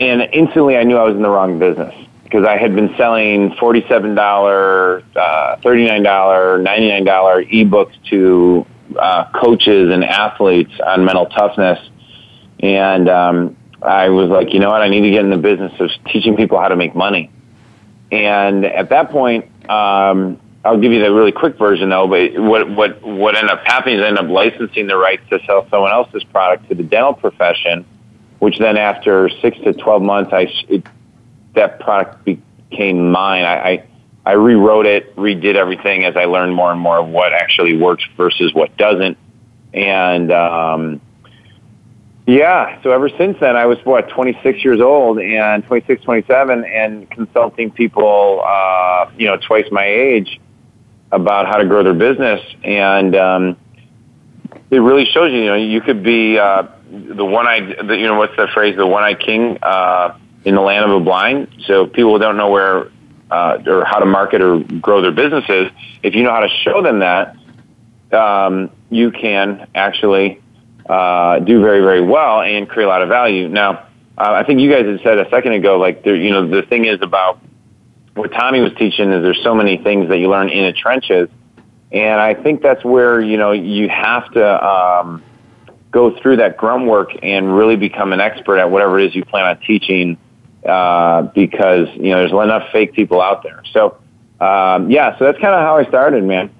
[0.00, 3.50] and instantly I knew I was in the wrong business because I had been selling
[3.52, 8.66] $47, uh, $39, $99 ebooks to
[8.98, 11.78] uh, coaches and athletes on mental toughness.
[12.64, 14.80] And um, I was like, you know what?
[14.80, 17.30] I need to get in the business of teaching people how to make money.
[18.10, 22.08] And at that point, um, I'll give you the really quick version though.
[22.08, 25.38] But what what what ended up happening is I ended up licensing the rights to
[25.44, 27.84] sell someone else's product to the dental profession,
[28.38, 30.86] which then after six to twelve months, I it
[31.52, 33.44] that product became mine.
[33.44, 33.86] I, I
[34.24, 38.04] I rewrote it, redid everything as I learned more and more of what actually works
[38.16, 39.18] versus what doesn't.
[39.74, 41.02] And um,
[42.26, 47.10] yeah, so ever since then, I was what 26 years old and 26, 27, and
[47.10, 50.40] consulting people, uh, you know, twice my age
[51.12, 52.40] about how to grow their business.
[52.62, 53.56] And um,
[54.70, 58.16] it really shows you, you know, you could be uh, the one-eyed, the, you know,
[58.16, 59.58] what's the phrase, the one-eyed king.
[59.62, 61.48] Uh, in the land of the blind.
[61.66, 62.90] So people don't know where
[63.30, 65.70] uh, or how to market or grow their businesses.
[66.02, 67.36] If you know how to show them that,
[68.12, 70.40] um, you can actually
[70.88, 73.48] uh, do very very well and create a lot of value.
[73.48, 73.86] Now,
[74.18, 76.62] uh, I think you guys had said a second ago, like there, you know, the
[76.62, 77.40] thing is about
[78.14, 81.28] what Tommie was teaching is there's so many things that you learn in the trenches,
[81.90, 84.64] and I think that's where you know you have to.
[84.64, 85.22] Um,
[85.94, 89.24] go through that grunt work and really become an expert at whatever it is you
[89.24, 90.18] plan on teaching
[90.66, 93.62] uh, because you know there's enough fake people out there.
[93.72, 93.96] So
[94.40, 96.53] um, yeah, so that's kind of how I started, man.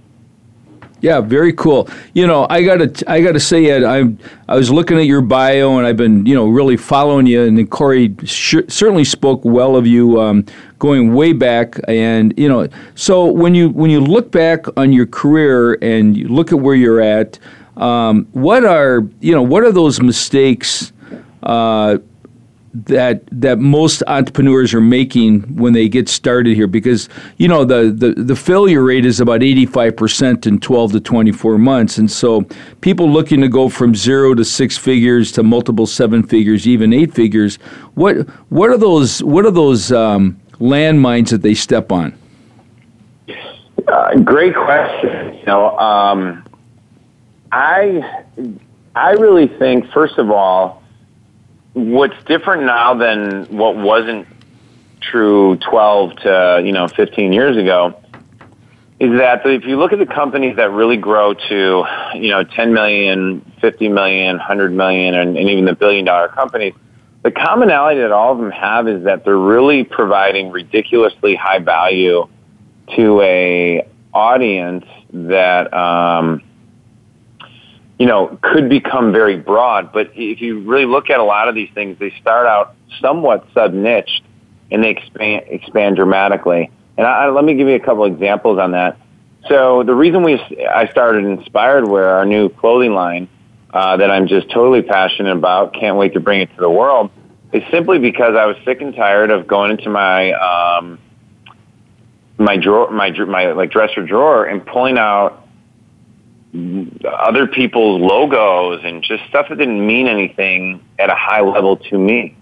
[1.04, 1.86] Yeah, very cool.
[2.14, 4.04] You know, I gotta, I gotta say, Ed, I,
[4.48, 7.42] I was looking at your bio, and I've been, you know, really following you.
[7.42, 10.46] And Corey sh- certainly spoke well of you, um,
[10.78, 11.78] going way back.
[11.88, 16.28] And you know, so when you when you look back on your career and you
[16.28, 17.38] look at where you're at,
[17.76, 20.94] um, what are you know, what are those mistakes?
[21.42, 21.98] Uh,
[22.74, 27.94] that that most entrepreneurs are making when they get started here because you know the,
[27.96, 31.98] the, the failure rate is about 85% in 12 to 24 months.
[31.98, 32.42] And so
[32.80, 37.14] people looking to go from zero to six figures to multiple seven figures even eight
[37.14, 37.56] figures
[37.94, 42.18] what what are those what are those um, landmines that they step on?
[43.86, 45.34] Uh, great question.
[45.34, 46.44] You know um,
[47.52, 48.24] I
[48.96, 50.83] I really think first of all
[51.74, 54.26] what's different now than what wasn't
[55.00, 58.00] true 12 to you know 15 years ago
[59.00, 62.72] is that if you look at the companies that really grow to you know 10
[62.72, 66.74] million 50 million 100 million and, and even the billion dollar companies
[67.22, 72.28] the commonality that all of them have is that they're really providing ridiculously high value
[72.94, 76.42] to a audience that um,
[77.98, 79.92] you know, could become very broad.
[79.92, 83.46] But if you really look at a lot of these things, they start out somewhat
[83.54, 84.22] sub-niched
[84.70, 86.70] and they expand, expand dramatically.
[86.96, 88.98] And I, let me give you a couple examples on that.
[89.48, 93.28] So the reason we I started Inspired Wear, our new clothing line
[93.72, 97.10] uh, that I'm just totally passionate about, can't wait to bring it to the world,
[97.52, 100.98] is simply because I was sick and tired of going into my um,
[102.38, 105.43] my drawer, my my like dresser drawer, and pulling out
[106.54, 111.98] other people's logos and just stuff that didn't mean anything at a high level to
[111.98, 112.36] me.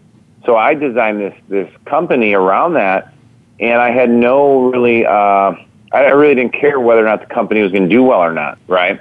[0.44, 3.14] So I designed this this company around that,
[3.60, 5.06] and I had no really.
[5.06, 5.54] Uh,
[5.94, 8.32] I really didn't care whether or not the company was going to do well or
[8.32, 8.98] not, right?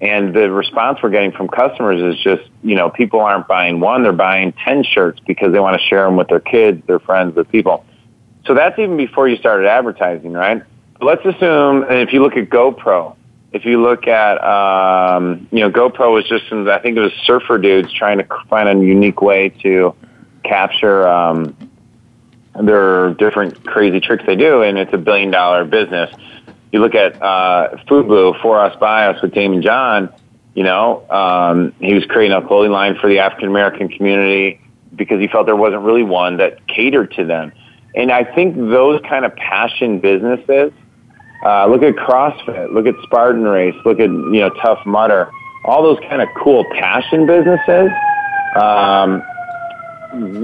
[0.00, 4.02] And the response we're getting from customers is just, you know, people aren't buying one;
[4.02, 7.34] they're buying ten shirts because they want to share them with their kids, their friends,
[7.34, 7.84] their people.
[8.46, 10.62] So that's even before you started advertising, right?
[11.00, 13.16] let's assume, and if you look at GoPro,
[13.52, 17.12] if you look at, um, you know, GoPro was just, some, I think it was
[17.24, 19.94] surfer dudes trying to find a unique way to
[20.44, 21.56] capture um,
[22.60, 26.14] their different crazy tricks they do, and it's a billion dollar business.
[26.72, 30.12] You look at uh, Fubu, For Us By Us with Daymond John,
[30.54, 34.60] you know, um, he was creating a clothing line for the African American community
[34.94, 37.52] because he felt there wasn't really one that catered to them.
[37.94, 40.72] And I think those kind of passion businesses–
[41.44, 42.72] uh, look at CrossFit.
[42.72, 43.76] Look at Spartan Race.
[43.84, 45.30] Look at you know Tough Mudder.
[45.64, 47.90] All those kind of cool passion businesses.
[48.60, 49.22] Um,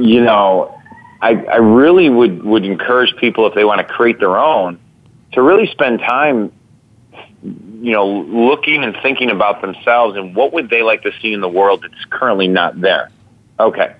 [0.02, 0.78] you know,
[1.22, 4.78] I, I really would, would encourage people if they want to create their own
[5.32, 6.52] to really spend time,
[7.42, 11.40] you know, looking and thinking about themselves and what would they like to see in
[11.40, 13.10] the world that's currently not there.
[13.58, 13.94] Okay.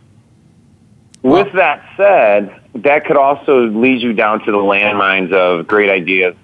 [1.22, 6.34] With that said, that could also lead you down to the landmines of great ideas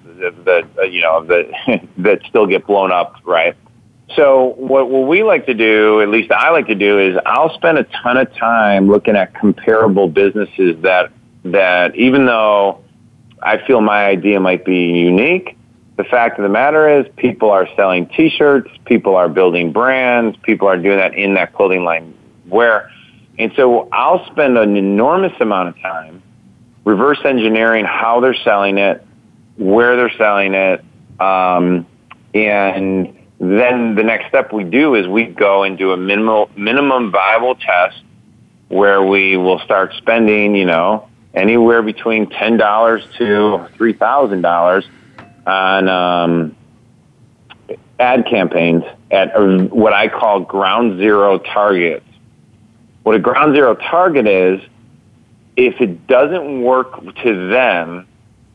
[0.45, 3.57] that, uh, you know that that still get blown up, right?
[4.17, 7.55] So what, what we like to do, at least I like to do, is I'll
[7.55, 11.13] spend a ton of time looking at comparable businesses that
[11.45, 12.83] that even though
[13.43, 15.57] I feel my idea might be unique,
[15.97, 20.67] the fact of the matter is people are selling T-shirts, people are building brands, people
[20.67, 22.15] are doing that in that clothing line
[22.49, 22.91] where,
[23.39, 26.23] and so I'll spend an enormous amount of time
[26.85, 29.07] reverse engineering how they're selling it,
[29.57, 30.85] where they're selling it,
[31.19, 31.87] um,
[32.35, 37.11] and then the next step we do is we go and do a minimal, minimum
[37.11, 38.03] viable test
[38.69, 44.85] where we will start spending, you know, anywhere between ten dollars to three thousand dollars
[45.47, 46.57] on um,
[47.99, 49.33] ad campaigns at
[49.73, 52.07] what I call ground zero targets.
[53.03, 54.61] What a ground zero target is,
[55.57, 58.07] if it doesn't work to them,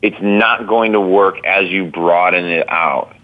[0.02, 3.16] it's not going to work as you broaden it out.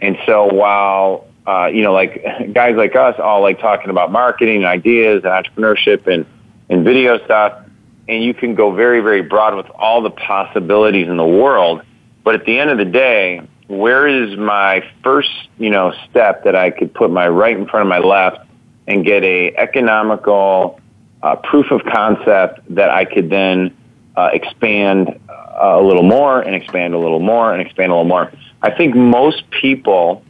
[0.00, 4.56] And so while, uh, you know, like guys like us all like talking about marketing
[4.56, 6.26] and ideas and entrepreneurship and,
[6.68, 7.62] and video stuff,
[8.08, 11.82] and you can go very, very broad with all the possibilities in the world.
[12.22, 16.54] But at the end of the day, where is my first, you know, step that
[16.54, 18.46] I could put my right in front of my left
[18.86, 20.80] and get a economical
[21.22, 23.76] uh, proof of concept that I could then
[24.16, 28.08] uh, expand uh, a little more and expand a little more and expand a little
[28.08, 28.32] more.
[28.62, 30.24] I think most people,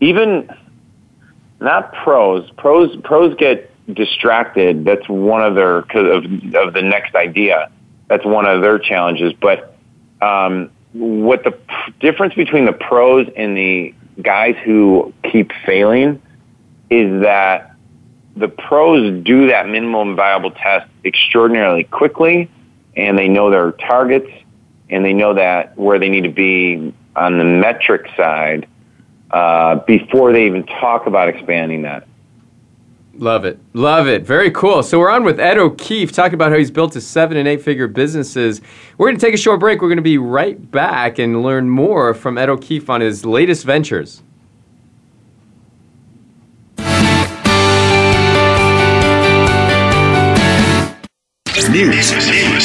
[0.00, 0.50] even
[1.60, 4.84] not pros, pros pros get distracted.
[4.84, 7.70] That's one of their cause of of the next idea.
[8.08, 9.32] That's one of their challenges.
[9.32, 9.76] But
[10.20, 16.22] um, what the p- difference between the pros and the guys who keep failing
[16.90, 17.74] is that
[18.36, 22.50] the pros do that minimum viable test extraordinarily quickly
[22.96, 24.30] and they know their targets
[24.90, 28.66] and they know that where they need to be on the metric side
[29.30, 32.06] uh, before they even talk about expanding that.
[33.18, 33.58] Love it.
[33.72, 34.24] Love it.
[34.24, 34.82] Very cool.
[34.82, 37.62] So we're on with Ed O'Keefe talking about how he's built his seven and eight
[37.62, 38.60] figure businesses.
[38.98, 39.80] We're going to take a short break.
[39.80, 43.64] We're going to be right back and learn more from Ed O'Keefe on his latest
[43.64, 44.22] ventures.
[51.76, 52.10] News,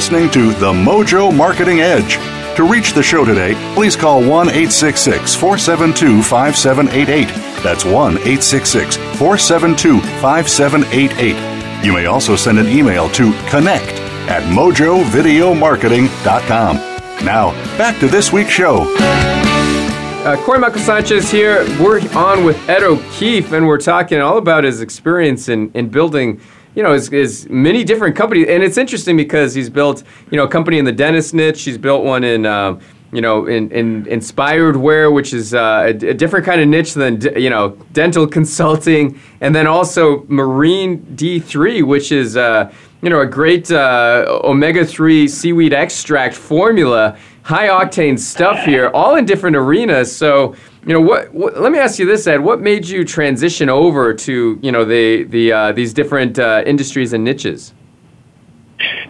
[0.00, 2.14] listening to The Mojo Marketing Edge.
[2.56, 7.28] To reach the show today, please call 1 866 472 5788.
[7.62, 11.84] That's 1 866 472 5788.
[11.84, 13.92] You may also send an email to connect
[14.30, 16.76] at mojovideomarketing.com.
[17.22, 18.86] Now, back to this week's show.
[18.96, 21.66] Uh, Corey Michael Sanchez here.
[21.78, 26.40] We're on with Ed O'Keefe, and we're talking all about his experience in, in building
[26.74, 28.46] you know, his, his many different companies.
[28.48, 31.64] And it's interesting because he's built, you know, a company in the dentist niche.
[31.64, 32.80] He's built one in, uh,
[33.12, 36.94] you know, in, in inspired wear, which is uh, a, a, different kind of niche
[36.94, 39.20] than, you know, dental consulting.
[39.40, 45.26] And then also Marine D3, which is, uh, you know, a great uh, omega 3
[45.26, 50.14] seaweed extract formula, high octane stuff here, all in different arenas.
[50.14, 50.54] So,
[50.86, 52.40] you know what, what, let me ask you this ed.
[52.40, 57.12] What made you transition over to you know the the uh, these different uh, industries
[57.12, 57.74] and niches?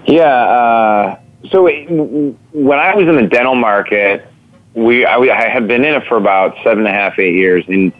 [0.06, 4.26] Yeah uh, so when i was in the dental market
[4.74, 7.64] we I, I, had been in it for about seven and a half eight years
[7.66, 7.92] and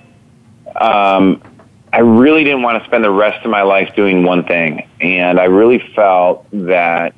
[0.77, 1.43] um,
[1.93, 5.41] i really didn't want to spend the rest of my life doing one thing and
[5.41, 7.15] i really felt that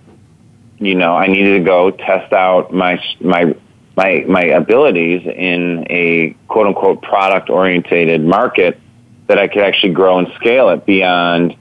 [0.79, 3.55] you know i needed to go test out my my
[3.97, 8.81] my my abilities in a quote unquote product orientated market
[9.27, 11.57] that I could actually grow and scale it beyond.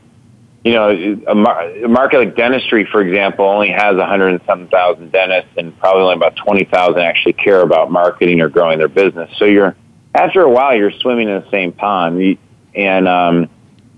[0.63, 4.41] You know, a, mar- a market like dentistry, for example, only has a hundred and
[4.45, 8.77] something thousand dentists, and probably only about twenty thousand actually care about marketing or growing
[8.77, 9.31] their business.
[9.37, 9.75] So you're
[10.13, 12.37] after a while you're swimming in the same pond,
[12.75, 13.49] and um,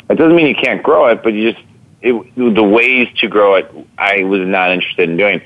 [0.09, 1.65] it doesn't mean you can't grow it, but you just
[2.01, 5.41] it, the ways to grow it, I was not interested in doing.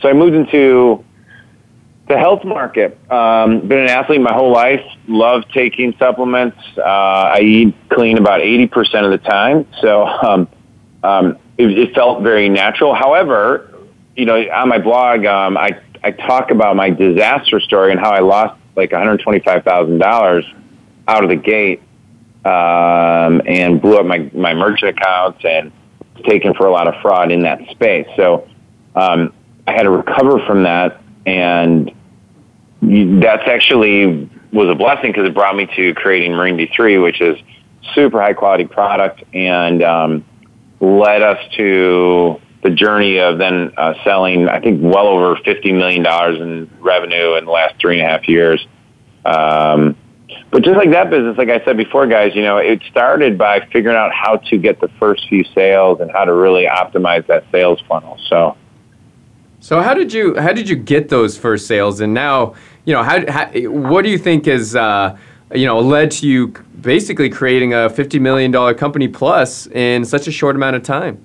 [0.00, 1.04] So I moved into
[2.12, 2.98] the health market.
[3.10, 4.84] Um, been an athlete my whole life.
[5.08, 6.58] Love taking supplements.
[6.76, 9.66] Uh, I eat clean about 80% of the time.
[9.80, 10.48] So um,
[11.02, 12.94] um, it, it felt very natural.
[12.94, 13.72] However,
[14.14, 18.10] you know, on my blog, um, I, I talk about my disaster story and how
[18.10, 20.54] I lost like $125,000
[21.08, 21.80] out of the gate
[22.44, 25.72] um, and blew up my, my merchant accounts and
[26.26, 28.06] taken for a lot of fraud in that space.
[28.16, 28.48] So
[28.94, 29.32] um,
[29.66, 31.92] I had to recover from that and
[32.82, 37.38] that's actually was a blessing because it brought me to creating Marine D3, which is
[37.94, 40.24] super high quality product, and um,
[40.80, 46.02] led us to the journey of then uh, selling, I think, well over fifty million
[46.02, 48.66] dollars in revenue in the last three and a half years.
[49.24, 49.96] Um,
[50.50, 53.60] but just like that business, like I said before, guys, you know, it started by
[53.72, 57.44] figuring out how to get the first few sales and how to really optimize that
[57.50, 58.18] sales funnel.
[58.28, 58.56] So,
[59.60, 62.00] so how did you how did you get those first sales?
[62.00, 62.54] And now
[62.84, 65.16] you know, how, how what do you think is, uh,
[65.54, 66.48] you know, led to you
[66.80, 71.20] basically creating a $50 million company plus in such a short amount of time?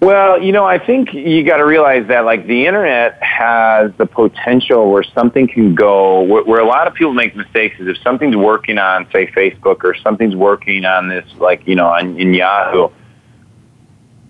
[0.00, 4.04] Well, you know, I think you got to realize that like the internet has the
[4.04, 7.96] potential where something can go where, where, a lot of people make mistakes is if
[8.02, 12.34] something's working on say Facebook or something's working on this like, you know, on in
[12.34, 12.90] Yahoo,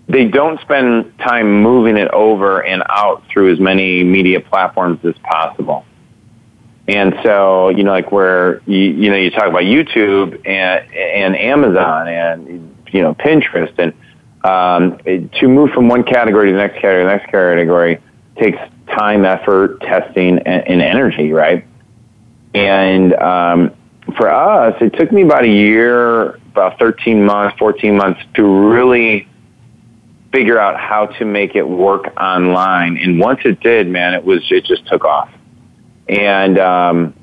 [0.07, 5.15] they don't spend time moving it over and out through as many media platforms as
[5.23, 5.85] possible.
[6.87, 11.35] And so, you know, like where you, you know you talk about YouTube and and
[11.35, 13.93] Amazon and you know Pinterest and
[14.45, 14.99] um,
[15.39, 17.99] to move from one category to the next category, the next category
[18.37, 18.59] takes
[18.95, 21.65] time, effort, testing, and, and energy, right?
[22.53, 23.75] And um,
[24.15, 29.27] for us, it took me about a year, about 13 months, 14 months to really
[30.31, 32.97] figure out how to make it work online.
[32.97, 35.29] And once it did, man, it was it just took off.
[36.07, 37.13] And um,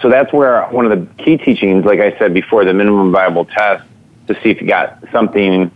[0.00, 3.44] so that's where one of the key teachings, like I said before, the minimum viable
[3.44, 3.84] test
[4.28, 5.70] to see if you got something.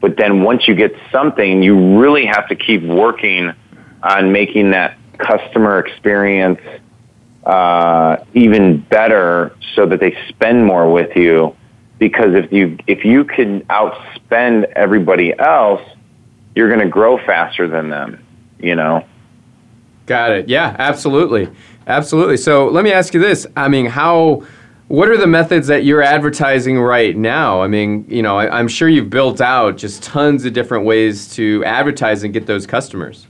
[0.00, 3.52] But then once you get something, you really have to keep working
[4.02, 6.60] on making that customer experience
[7.44, 11.56] uh, even better so that they spend more with you.
[11.98, 15.82] Because if you if you can outspend everybody else,
[16.54, 18.24] you're going to grow faster than them.
[18.60, 19.04] You know.
[20.08, 20.48] Got it.
[20.48, 21.48] Yeah, absolutely.
[21.86, 22.38] Absolutely.
[22.38, 23.46] So let me ask you this.
[23.56, 24.42] I mean, how,
[24.88, 27.62] what are the methods that you're advertising right now?
[27.62, 31.28] I mean, you know, I, am sure you've built out just tons of different ways
[31.34, 33.26] to advertise and get those customers.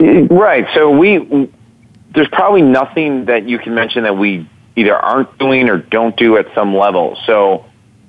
[0.00, 0.66] Right.
[0.74, 1.48] So we,
[2.14, 6.36] there's probably nothing that you can mention that we either aren't doing or don't do
[6.38, 7.16] at some level.
[7.24, 7.64] So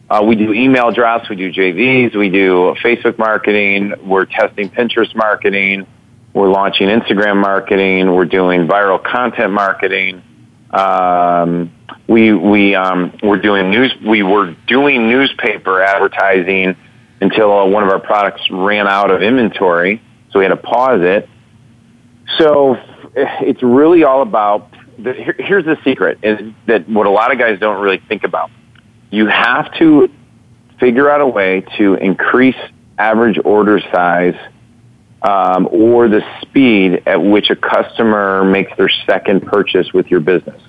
[0.10, 5.14] Uh, we do email drafts, we do JVs, we do Facebook marketing, we're testing Pinterest
[5.14, 5.86] marketing,
[6.34, 10.22] we're launching Instagram marketing, we're doing viral content marketing.
[10.72, 11.72] Um,
[12.08, 13.94] we we um, we're doing news.
[14.06, 16.76] We were doing newspaper advertising
[17.22, 20.02] until uh, one of our products ran out of inventory,
[20.32, 21.30] so we had to pause it.
[22.38, 22.78] So
[23.16, 24.72] it's really all about.
[24.98, 28.24] The, here, here's the secret: is that what a lot of guys don't really think
[28.24, 28.52] about.
[29.12, 30.10] You have to
[30.80, 32.56] figure out a way to increase
[32.98, 34.36] average order size
[35.22, 40.62] um, or the speed at which a customer makes their second purchase with your business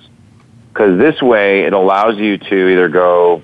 [0.71, 3.41] because this way it allows you to either go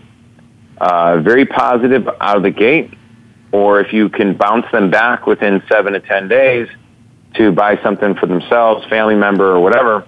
[0.80, 2.93] uh, very positive out of the gate,
[3.51, 6.70] or if you can bounce them back within seven to ten days
[7.36, 10.08] to buy something for themselves, family member, or whatever,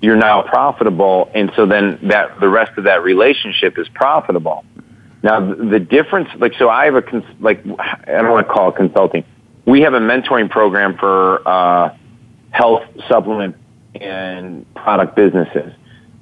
[0.00, 4.64] you're now profitable, and so then that the rest of that relationship is profitable.
[5.22, 8.76] Now the difference, like so, I have a like I don't want to call it
[8.76, 9.24] consulting.
[9.66, 11.96] We have a mentoring program for uh,
[12.50, 13.56] health supplement
[13.94, 15.72] and product businesses.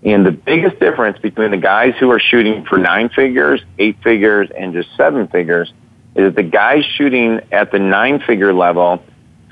[0.05, 4.49] And the biggest difference between the guys who are shooting for nine figures, eight figures,
[4.57, 5.72] and just seven figures
[6.14, 9.03] is that the guys shooting at the nine figure level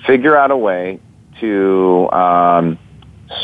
[0.07, 1.01] figure out a way
[1.41, 2.79] to um,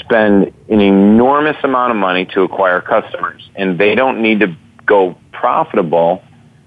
[0.00, 3.48] spend an enormous amount of money to acquire customers.
[3.54, 6.22] And they don't need to go profitable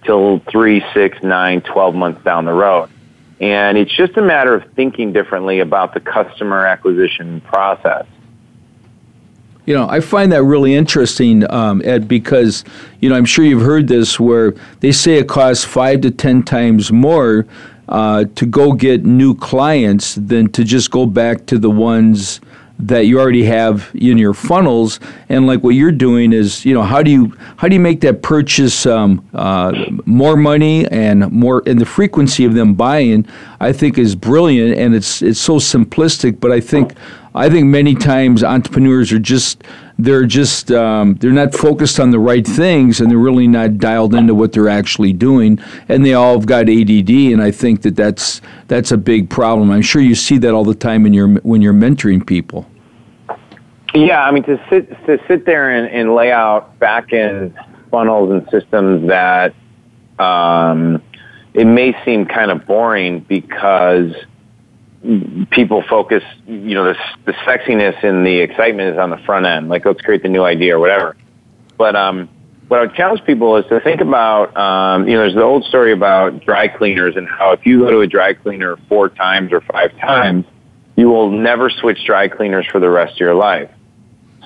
[0.05, 2.89] till three, six, nine, twelve months down the road.
[3.39, 8.05] And it's just a matter of thinking differently about the customer acquisition process.
[9.65, 12.65] You know, I find that really interesting, um, Ed, because
[13.01, 16.43] you know I'm sure you've heard this where they say it costs five to ten
[16.43, 17.45] times more
[17.87, 22.41] uh, to go get new clients than to just go back to the ones
[22.79, 24.99] that you already have in your funnels.
[25.27, 28.01] And like what you're doing is you know how do you how do you make
[28.01, 29.73] that purchase um, uh,
[30.05, 33.25] more money and more and the frequency of them buying
[33.59, 34.77] i think is brilliant.
[34.77, 36.39] And it's it's so simplistic.
[36.39, 36.93] But i think
[37.35, 39.63] I think many times entrepreneurs are just
[39.99, 44.15] they're just um, they're not focused on the right things and they're really not dialed
[44.15, 47.97] into what they're actually doing and they all have got ADD and I think that
[47.97, 48.39] that's
[48.69, 49.69] that's a big problem.
[49.69, 52.65] I'm sure you see that all the time in your when you're mentoring people.
[53.93, 57.53] Yeah, I mean to sit to sit there and, and lay out back end
[57.91, 59.53] funnels and systems that
[60.17, 61.03] um,
[61.53, 64.13] it may seem kind of boring because
[65.49, 69.69] people focus, you know, the, the sexiness and the excitement is on the front end.
[69.69, 71.15] Like, let's create the new idea or whatever.
[71.77, 72.27] But um,
[72.67, 75.63] what I would challenge people is to think about, um, you know, there's the old
[75.65, 79.53] story about dry cleaners and how if you go to a dry cleaner four times
[79.53, 80.45] or five times,
[80.97, 83.71] you will never switch dry cleaners for the rest of your life.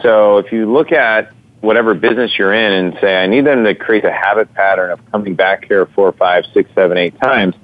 [0.03, 1.31] So if you look at
[1.61, 5.11] whatever business you're in and say, I need them to create a habit pattern of
[5.11, 7.55] coming back here four, five, six, seven, eight times,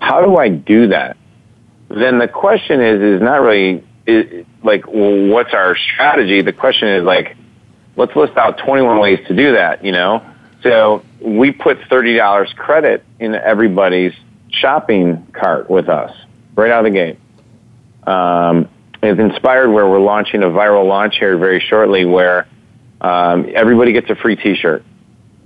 [0.00, 1.16] how do I do that?
[1.92, 6.40] Then the question is is not really is, like what's our strategy.
[6.42, 7.36] The question is like
[7.96, 9.84] let's list out 21 ways to do that.
[9.84, 10.24] You know,
[10.62, 14.14] so we put thirty dollars credit in everybody's
[14.50, 16.14] shopping cart with us
[16.54, 17.18] right out of the gate.
[18.06, 18.68] Um,
[19.02, 22.46] it's Inspired Wear we're launching a viral launch here very shortly where
[23.00, 24.84] um, everybody gets a free T-shirt.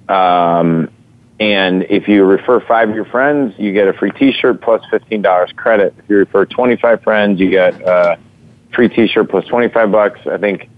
[0.09, 0.91] Um,
[1.39, 5.23] and if you refer five of your friends, you get a free T-shirt plus fifteen
[5.23, 5.95] dollars credit.
[5.99, 8.19] If you refer twenty-five friends, you get a
[8.75, 10.21] free T-shirt plus twenty-five bucks.
[10.27, 10.71] I think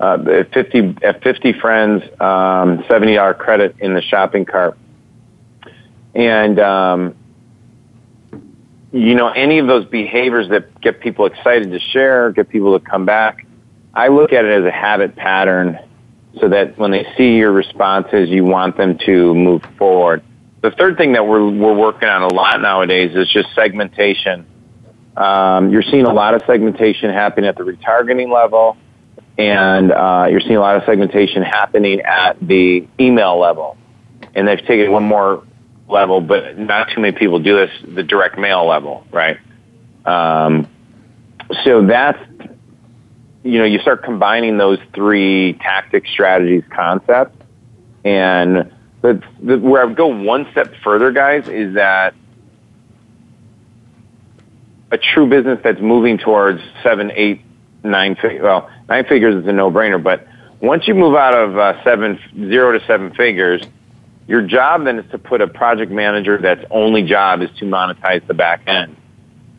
[0.00, 4.78] uh, at fifty at fifty friends, um, seventy dollar credit in the shopping cart.
[6.14, 7.14] And um,
[8.92, 12.84] you know, any of those behaviors that get people excited to share, get people to
[12.84, 13.44] come back.
[13.92, 15.78] I look at it as a habit pattern
[16.40, 20.22] so that when they see your responses, you want them to move forward.
[20.60, 24.46] The third thing that we're, we're working on a lot nowadays is just segmentation.
[25.16, 28.76] Um, you're seeing a lot of segmentation happening at the retargeting level,
[29.36, 33.76] and uh, you're seeing a lot of segmentation happening at the email level.
[34.34, 35.44] And they've taken one more
[35.88, 39.38] level, but not too many people do this, the direct mail level, right?
[40.04, 40.68] Um,
[41.64, 42.18] so that's
[43.42, 47.36] you know, you start combining those three tactics, strategies, concepts,
[48.04, 48.72] and
[49.02, 52.14] the, the, where I would go one step further, guys, is that
[54.90, 57.42] a true business that's moving towards seven, eight,
[57.84, 58.16] nine.
[58.42, 60.26] Well, nine figures is a no-brainer, but
[60.60, 63.62] once you move out of uh, seven, zero to seven figures,
[64.26, 68.26] your job then is to put a project manager that's only job is to monetize
[68.26, 68.96] the back end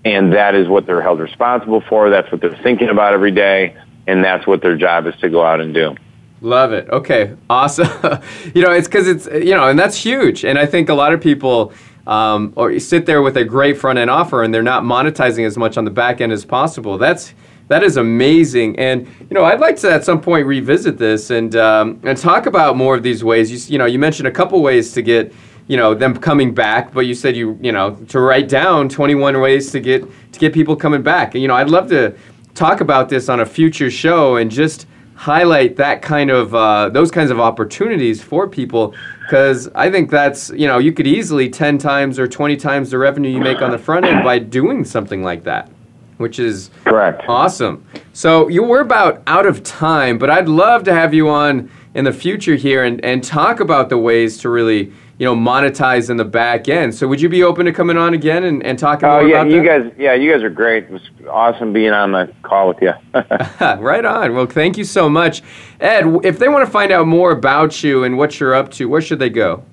[0.06, 2.10] and that is what they're held responsible for.
[2.10, 3.76] That's what they're thinking about every day,
[4.08, 5.96] and that's what their job is to go out and do.
[6.42, 6.90] Love it.
[6.90, 7.88] Okay, awesome.
[8.54, 10.46] you know, it's because it's you know, and that's huge.
[10.46, 11.74] And I think a lot of people
[12.08, 15.58] um, or sit there with a great front end offer and they're not monetizing as
[15.58, 16.98] much on the back end as possible.
[16.98, 17.34] That's
[17.68, 18.80] that is amazing.
[18.80, 22.48] And you know, I'd like to at some point revisit this and um, and talk
[22.48, 23.52] about more of these ways.
[23.52, 25.34] You, you know, you mentioned a couple ways to get
[25.70, 29.40] you know them coming back, but you said you you know to write down 21
[29.40, 30.04] ways to get
[30.34, 31.36] to get people coming back.
[31.36, 32.16] And you know, I'd love to
[32.56, 37.12] talk about this on a future show and just highlight that kind of uh, those
[37.12, 41.78] kinds of opportunities for people because I think that's you know you could easily 10
[41.78, 45.22] times or 20 times the revenue you make on the front end by doing something
[45.22, 45.70] like that
[46.18, 50.94] which is correct awesome so you were about out of time but I'd love to
[50.94, 54.94] have you on in the future here and, and talk about the ways to really
[55.20, 56.96] you know, monetize in the back end.
[56.96, 59.52] So would you be open to coming on again and, and talking oh, yeah, about
[59.52, 59.84] you that?
[59.84, 60.86] guys, yeah, you guys are great.
[60.86, 62.94] It was awesome being on the call with you.
[63.60, 64.34] right on.
[64.34, 65.44] Well, thank you so much.
[65.82, 68.88] Ed, if they want to find out more about you and what you're up to,
[68.88, 69.66] where should they go?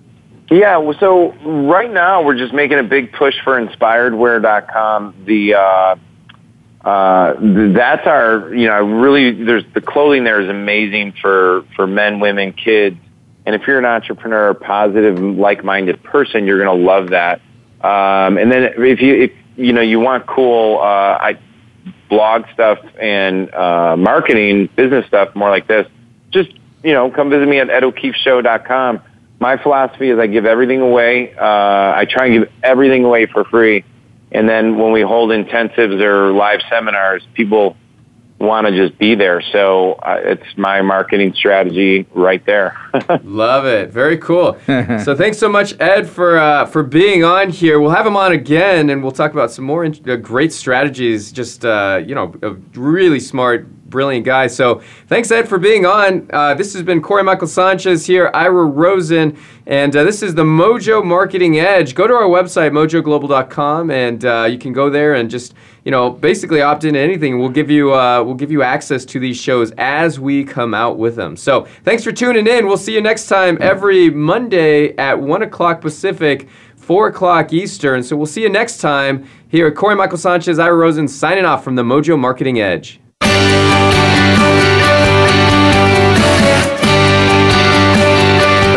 [0.50, 5.14] Yeah, well, so right now we're just making a big push for inspiredwear.com.
[5.26, 5.96] The uh,
[6.84, 7.34] uh,
[7.72, 12.52] that's our, you know, really, there's the clothing there is amazing for for men, women,
[12.52, 12.96] kids
[13.46, 17.40] and if you're an entrepreneur, positive, like-minded person, you're going to love that.
[17.80, 21.38] Um, and then if you, if, you know, you want cool, uh, I,
[22.10, 25.86] blog stuff and, uh, marketing, business stuff, more like this,
[26.30, 26.50] just,
[26.82, 29.00] you know, come visit me at edokeefeshow.com.
[29.38, 31.32] My philosophy is I give everything away.
[31.34, 33.84] Uh, I try and give everything away for free.
[34.32, 37.76] And then when we hold intensives or live seminars, people
[38.38, 39.40] want to just be there.
[39.52, 42.76] So uh, it's my marketing strategy right there.
[43.22, 43.90] Love it.
[43.90, 44.58] Very cool.
[44.66, 47.80] so thanks so much, Ed, for uh, for being on here.
[47.80, 51.32] We'll have him on again, and we'll talk about some more in- uh, great strategies.
[51.32, 53.66] Just uh, you know, a really smart.
[53.96, 54.46] Brilliant guy.
[54.46, 56.28] So thanks, Ed, for being on.
[56.30, 60.44] Uh, this has been Corey Michael Sanchez here, Ira Rosen, and uh, this is the
[60.44, 61.94] Mojo Marketing Edge.
[61.94, 65.54] Go to our website, mojoglobal.com, and you can go there and just
[65.86, 67.38] you know, basically opt into anything.
[67.38, 70.98] We'll give you uh, we'll give you access to these shows as we come out
[70.98, 71.36] with them.
[71.36, 72.66] So thanks for tuning in.
[72.66, 78.02] We'll see you next time every Monday at one o'clock Pacific, four o'clock Eastern.
[78.02, 81.62] So we'll see you next time here at Corey Michael Sanchez, Ira Rosen signing off
[81.62, 83.00] from the Mojo Marketing Edge.